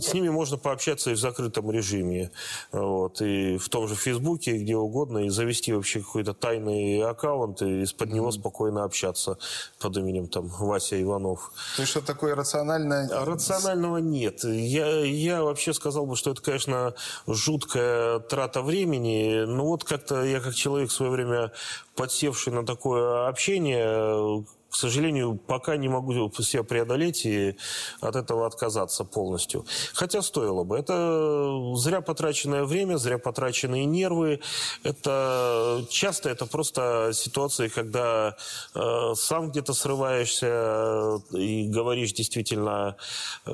[0.01, 2.31] с ними можно пообщаться и в закрытом режиме.
[2.71, 7.81] Вот, и в том же Фейсбуке, где угодно, и завести вообще какой-то тайный аккаунт, и
[7.83, 9.37] из-под него спокойно общаться
[9.79, 11.51] под именем там Вася Иванов.
[11.75, 13.09] То есть что такое рациональное?
[13.11, 14.43] А рационального нет.
[14.43, 16.93] Я, я вообще сказал бы, что это, конечно,
[17.27, 19.45] жуткая трата времени.
[19.45, 21.51] Но вот как-то я как человек в свое время
[21.95, 24.45] подсевший на такое общение,
[24.75, 26.11] к сожалению, пока не могу
[26.43, 27.55] себя преодолеть и
[28.01, 29.65] от этого отказаться полностью.
[29.93, 30.77] Хотя стоило бы.
[30.77, 34.41] Это зря потраченное время, зря потраченные нервы.
[34.83, 38.35] Это часто это просто ситуации, когда
[38.73, 42.97] э, сам где-то срываешься э, и говоришь действительно
[43.45, 43.51] э,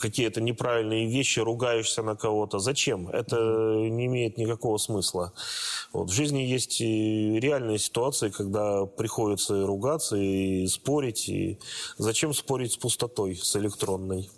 [0.00, 2.58] какие-то неправильные вещи, ругаешься на кого-то.
[2.58, 3.08] Зачем?
[3.08, 5.32] Это не имеет никакого смысла.
[5.92, 6.10] Вот.
[6.10, 11.28] В жизни есть реальные ситуации, когда приходится ругаться и спорить.
[11.28, 11.58] И
[11.98, 14.30] зачем спорить с пустотой, с электронной?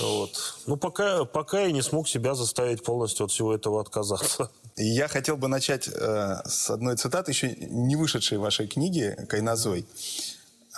[0.00, 0.58] Вот.
[0.66, 4.50] Ну, пока, пока я не смог себя заставить полностью от всего этого отказаться.
[4.76, 9.86] Я хотел бы начать э, с одной цитаты, еще не вышедшей в вашей книге «Кайнозой».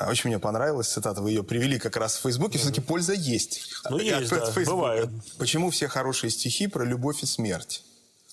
[0.01, 2.59] Очень мне понравилась цитата, вы ее привели как раз в Фейсбуке.
[2.59, 3.63] Все-таки польза есть.
[3.91, 5.09] Ну, есть, да, бывает.
[5.39, 7.83] Почему все хорошие стихи про любовь и смерть?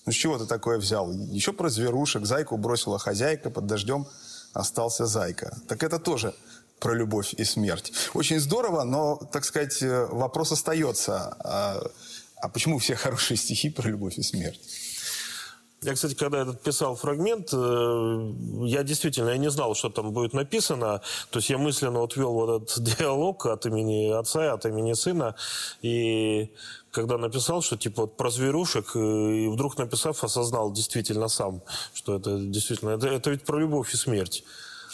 [0.04, 1.10] Ну, с чего ты такое взял?
[1.10, 2.24] Еще про зверушек.
[2.24, 4.06] Зайку бросила хозяйка, под дождем
[4.56, 5.56] остался зайка.
[5.68, 6.34] Так это тоже
[6.78, 7.92] про любовь и смерть.
[8.14, 11.36] Очень здорово, но, так сказать, э, вопрос остается.
[11.40, 11.82] А,
[12.36, 14.60] а почему все хорошие стихи про любовь и смерть?
[15.86, 18.32] Я, кстати, когда этот писал фрагмент, э,
[18.64, 21.00] я действительно я не знал, что там будет написано.
[21.30, 24.94] То есть я мысленно вот вел вот этот диалог от имени отца и от имени
[24.94, 25.36] сына.
[25.82, 26.50] И
[26.90, 31.62] когда написал, что типа вот про зверушек, э, и вдруг написав, осознал действительно сам,
[31.94, 34.42] что это действительно, это, это ведь про любовь и смерть.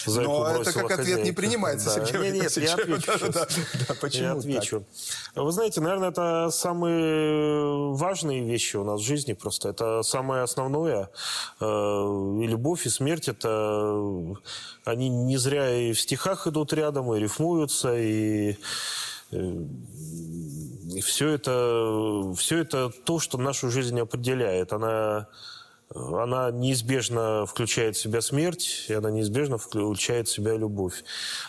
[0.07, 1.23] Зайку Но это как ответ хозяйка.
[1.23, 2.07] не принимается, да.
[2.07, 3.47] Сергей Нет, нет, я отвечу Да, да,
[3.89, 4.85] да, почему Я отвечу.
[5.35, 9.69] Вы знаете, наверное, это самые важные вещи у нас в жизни просто.
[9.69, 11.09] Это самое основное.
[11.61, 13.95] Э, И любовь, и смерть, это...
[14.85, 18.57] Они не зря и в стихах идут рядом, и рифмуются, и...
[19.31, 19.65] э,
[20.95, 24.73] И все это, все это то, что нашу жизнь определяет.
[24.73, 25.29] Она,
[25.95, 31.05] она неизбежно включает в себя смерть, и она неизбежно включает в себя любовь.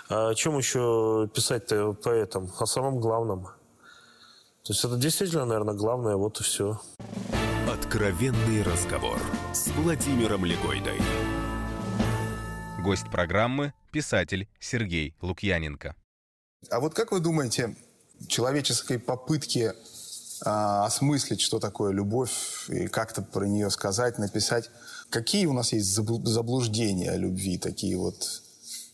[0.10, 2.52] А о чем еще писать-то поэтам?
[2.60, 3.46] О самом главном.
[4.64, 6.80] То есть это действительно, наверное, главное, вот и все.
[7.72, 9.20] Откровенный разговор
[9.54, 11.00] с Владимиром Легойдой.
[12.82, 15.96] Гость программы– писатель Сергей Лукьяненко.
[16.70, 17.76] А вот как вы думаете,
[18.28, 19.74] человеческой попытки
[20.44, 24.70] осмыслить, что такое любовь, и как-то про нее сказать, написать,
[25.10, 28.42] какие у нас есть забл- заблуждения о любви, такие вот,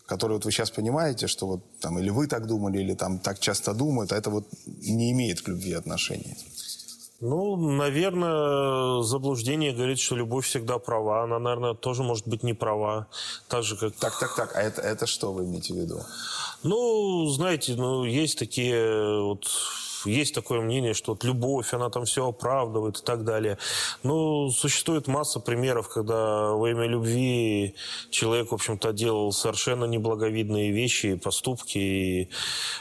[0.06, 3.40] которые вот вы сейчас понимаете, что вот там или вы так думали, или там так
[3.40, 6.38] часто думают, а это вот не имеет к любви отношения?
[7.22, 11.24] Ну, наверное, заблуждение говорит, что любовь всегда права.
[11.24, 13.08] Она, наверное, тоже может быть не права.
[13.50, 13.94] Так же, как...
[13.96, 14.56] Так, так, так.
[14.56, 16.02] А это, это что вы имеете в виду?
[16.64, 19.50] Ну, знаете, ну, есть такие вот
[20.06, 23.58] есть такое мнение, что вот любовь, она там все оправдывает и так далее.
[24.04, 27.76] Но существует масса примеров, когда во имя любви
[28.10, 31.78] человек, в общем-то, делал совершенно неблаговидные вещи и поступки.
[31.78, 32.30] И,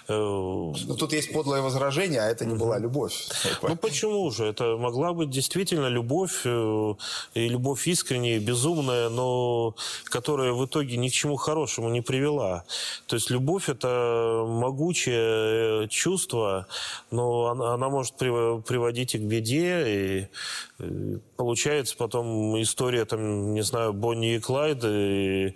[0.08, 3.28] э, Ну, тут есть подлое возражение, а это не была любовь.
[3.62, 4.44] ну почему же?
[4.46, 6.94] Это могла быть действительно любовь, э,
[7.34, 12.64] и любовь искренняя, безумная, но которая в итоге ни к чему хорошему не привела.
[13.06, 16.66] То есть любовь– это могучее э, чувство,
[17.10, 20.28] но она, она может прив- приводить и к беде, и,
[21.36, 25.52] получается потом история, там, не знаю, Бонни и Клайда, и, э,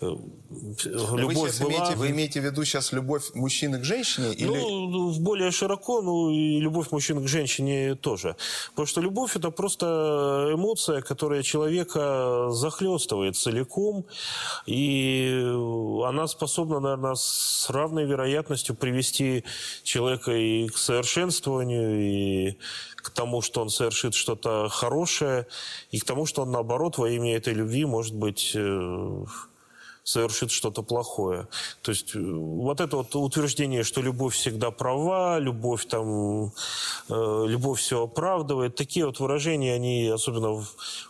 [0.00, 1.72] вы, любовь сейчас была...
[1.72, 4.34] имеете, вы имеете в виду сейчас любовь мужчины к женщине?
[4.34, 4.46] Или...
[4.46, 8.36] Ну, более широко, ну и любовь мужчин к женщине тоже.
[8.70, 14.04] Потому что любовь это просто эмоция, которая человека захлестывает целиком,
[14.66, 15.42] и
[16.04, 19.44] она способна, наверное, с равной вероятностью привести
[19.84, 22.58] человека и к совершенствованию, и
[23.06, 25.46] к тому, что он совершит что-то хорошее,
[25.90, 29.24] и к тому, что он, наоборот, во имя этой любви, может быть, э,
[30.06, 31.48] совершит что-то плохое.
[31.82, 36.52] То есть э, вот это вот утверждение, что любовь всегда права, любовь там,
[37.08, 40.68] э, любовь все оправдывает, такие вот выражения, они особенно в,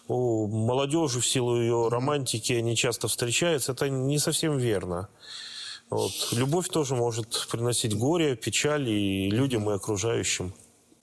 [0.08, 5.08] у молодежи в силу ее романтики, они часто встречаются, это не совсем верно.
[5.90, 6.12] Вот.
[6.32, 10.54] Любовь тоже может приносить горе, печаль и людям, и окружающим.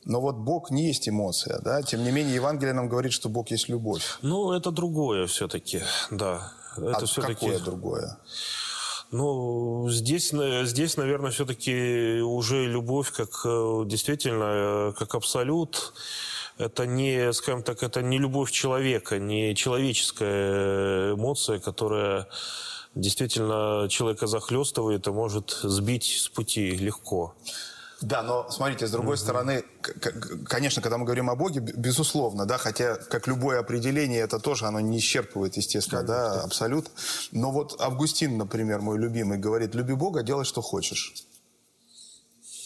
[0.05, 1.81] Но вот Бог не есть эмоция, да?
[1.81, 4.17] Тем не менее, Евангелие нам говорит, что Бог есть любовь.
[4.21, 5.81] Ну, это другое все-таки,
[6.11, 6.51] да.
[6.77, 7.33] Это а все-таки...
[7.33, 8.17] какое другое?
[9.11, 15.93] Ну, здесь, на- здесь, наверное, все-таки уже любовь как э, действительно, э, как абсолют.
[16.57, 22.27] Это не, скажем так, это не любовь человека, не человеческая эмоция, которая
[22.95, 27.35] действительно человека захлестывает и может сбить с пути легко.
[28.03, 32.45] Да, но смотрите, с другой стороны, к- к- конечно, когда мы говорим о Боге, безусловно,
[32.45, 36.91] да, хотя как любое определение, это тоже оно не исчерпывает, естественно, да, абсолют.
[37.31, 41.13] Но вот Августин, например, мой любимый, говорит, люби Бога, делай, что хочешь.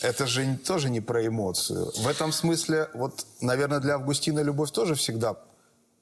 [0.02, 1.92] Это же тоже не про эмоцию.
[1.98, 5.36] В этом смысле, вот, наверное, для Августина любовь тоже всегда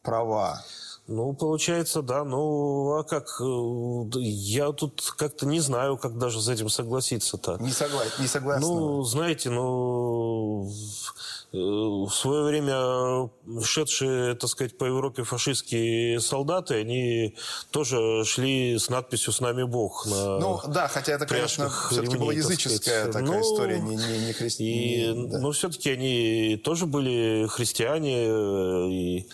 [0.02, 0.64] права.
[1.08, 2.24] Ну, получается, да.
[2.24, 3.28] Ну, а как?
[3.40, 7.58] э, Я тут как-то не знаю, как даже с этим согласиться-то.
[7.60, 8.02] Не, согла...
[8.20, 8.68] не согласна.
[8.68, 10.72] Ну, знаете, ну,
[11.56, 13.30] в свое время
[13.64, 17.36] шедшие, так сказать, по Европе фашистские солдаты, они
[17.72, 22.34] тоже шли с надписью «С нами Бог» на Ну, да, хотя это, конечно, все-таки была
[22.34, 23.12] ремней, так языческая сказать.
[23.14, 25.40] такая Ну, история, не, не, не И, христианская.
[25.40, 29.28] Но все-таки они тоже были христиане, э, и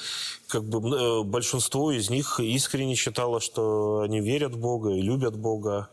[0.52, 5.38] как бы э, большинство из них искренне считало, что они верят в Бога и любят
[5.38, 5.90] Бога.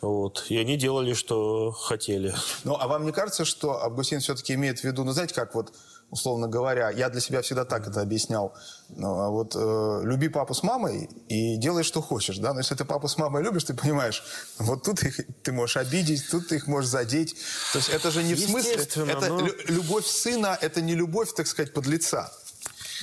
[0.00, 0.46] Вот.
[0.48, 2.34] И они делали, что хотели.
[2.64, 5.65] Ну, а вам не кажется, что Августин все-таки имеет в виду, ну, знаете, как вот,
[6.10, 8.54] условно говоря, я для себя всегда так это объяснял,
[8.90, 12.76] ну, а вот э, люби папу с мамой и делай, что хочешь, да, но если
[12.76, 14.22] ты папу с мамой любишь, ты понимаешь,
[14.58, 17.36] вот тут их ты можешь обидеть, тут ты их можешь задеть,
[17.72, 18.74] то есть это же не в смысле,
[19.10, 22.30] это но- лю- любовь сына, это не любовь, так сказать, подлеца.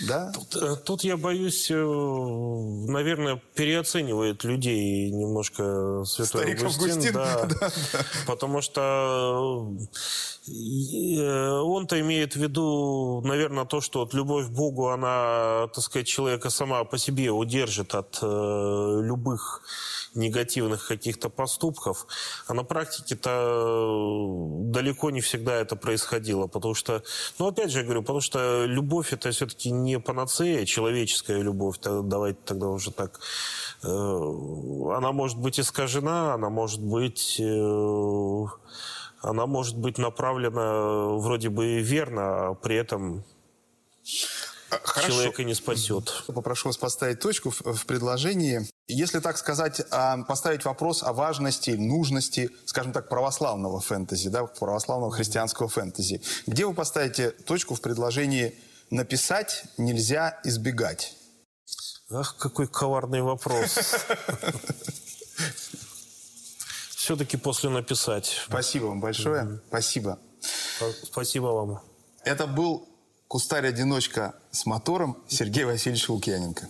[0.01, 0.31] Да?
[0.31, 6.91] Тут, э, тут я боюсь, э, наверное, переоценивает людей немножко Святой Старик Августин.
[6.91, 7.71] Августин, Да, да,
[8.27, 9.71] Потому что
[10.47, 16.07] э, он-то имеет в виду, наверное, то, что вот любовь к Богу, она, так сказать,
[16.07, 19.61] человека сама по себе удержит от любых
[20.15, 22.07] негативных каких-то поступков.
[22.47, 26.47] А на практике-то э, далеко не всегда это происходило.
[26.47, 27.03] Потому что,
[27.39, 31.77] ну, опять же я говорю, потому что любовь это все-таки не панацея, человеческая любовь.
[31.81, 33.19] Давайте тогда уже так.
[33.83, 38.45] Э, она может быть искажена, она может быть э,
[39.21, 43.23] она может быть направлена вроде бы верно, а при этом
[44.83, 45.11] Хорошо.
[45.11, 46.23] человека не спасет.
[46.27, 48.67] Попрошу вас поставить точку в, в предложении.
[48.87, 55.11] Если так сказать, а, поставить вопрос о важности, нужности, скажем так, православного фэнтези, да, православного
[55.11, 58.55] христианского фэнтези, где вы поставите точку в предложении
[58.89, 61.15] «написать нельзя избегать»?
[62.11, 63.77] Ах, какой коварный вопрос.
[66.95, 68.37] Все-таки после написать.
[68.45, 69.59] Спасибо вам большое.
[69.67, 70.19] Спасибо.
[71.03, 71.81] Спасибо вам.
[72.23, 72.87] Это был
[73.27, 76.67] кустарь-одиночка с мотором Сергей Васильевич Лукьяненко.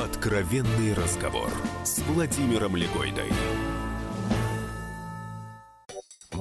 [0.00, 1.50] Откровенный разговор
[1.84, 3.30] с Владимиром Легойдой.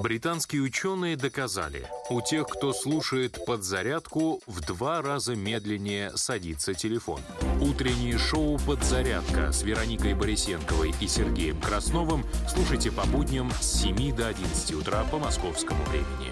[0.02, 7.22] Британские ученые доказали, у тех, кто слушает подзарядку, в два раза медленнее садится телефон.
[7.62, 14.28] Утреннее шоу «Подзарядка» с Вероникой Борисенковой и Сергеем Красновым слушайте по будням с 7 до
[14.28, 16.32] 11 утра по московскому времени.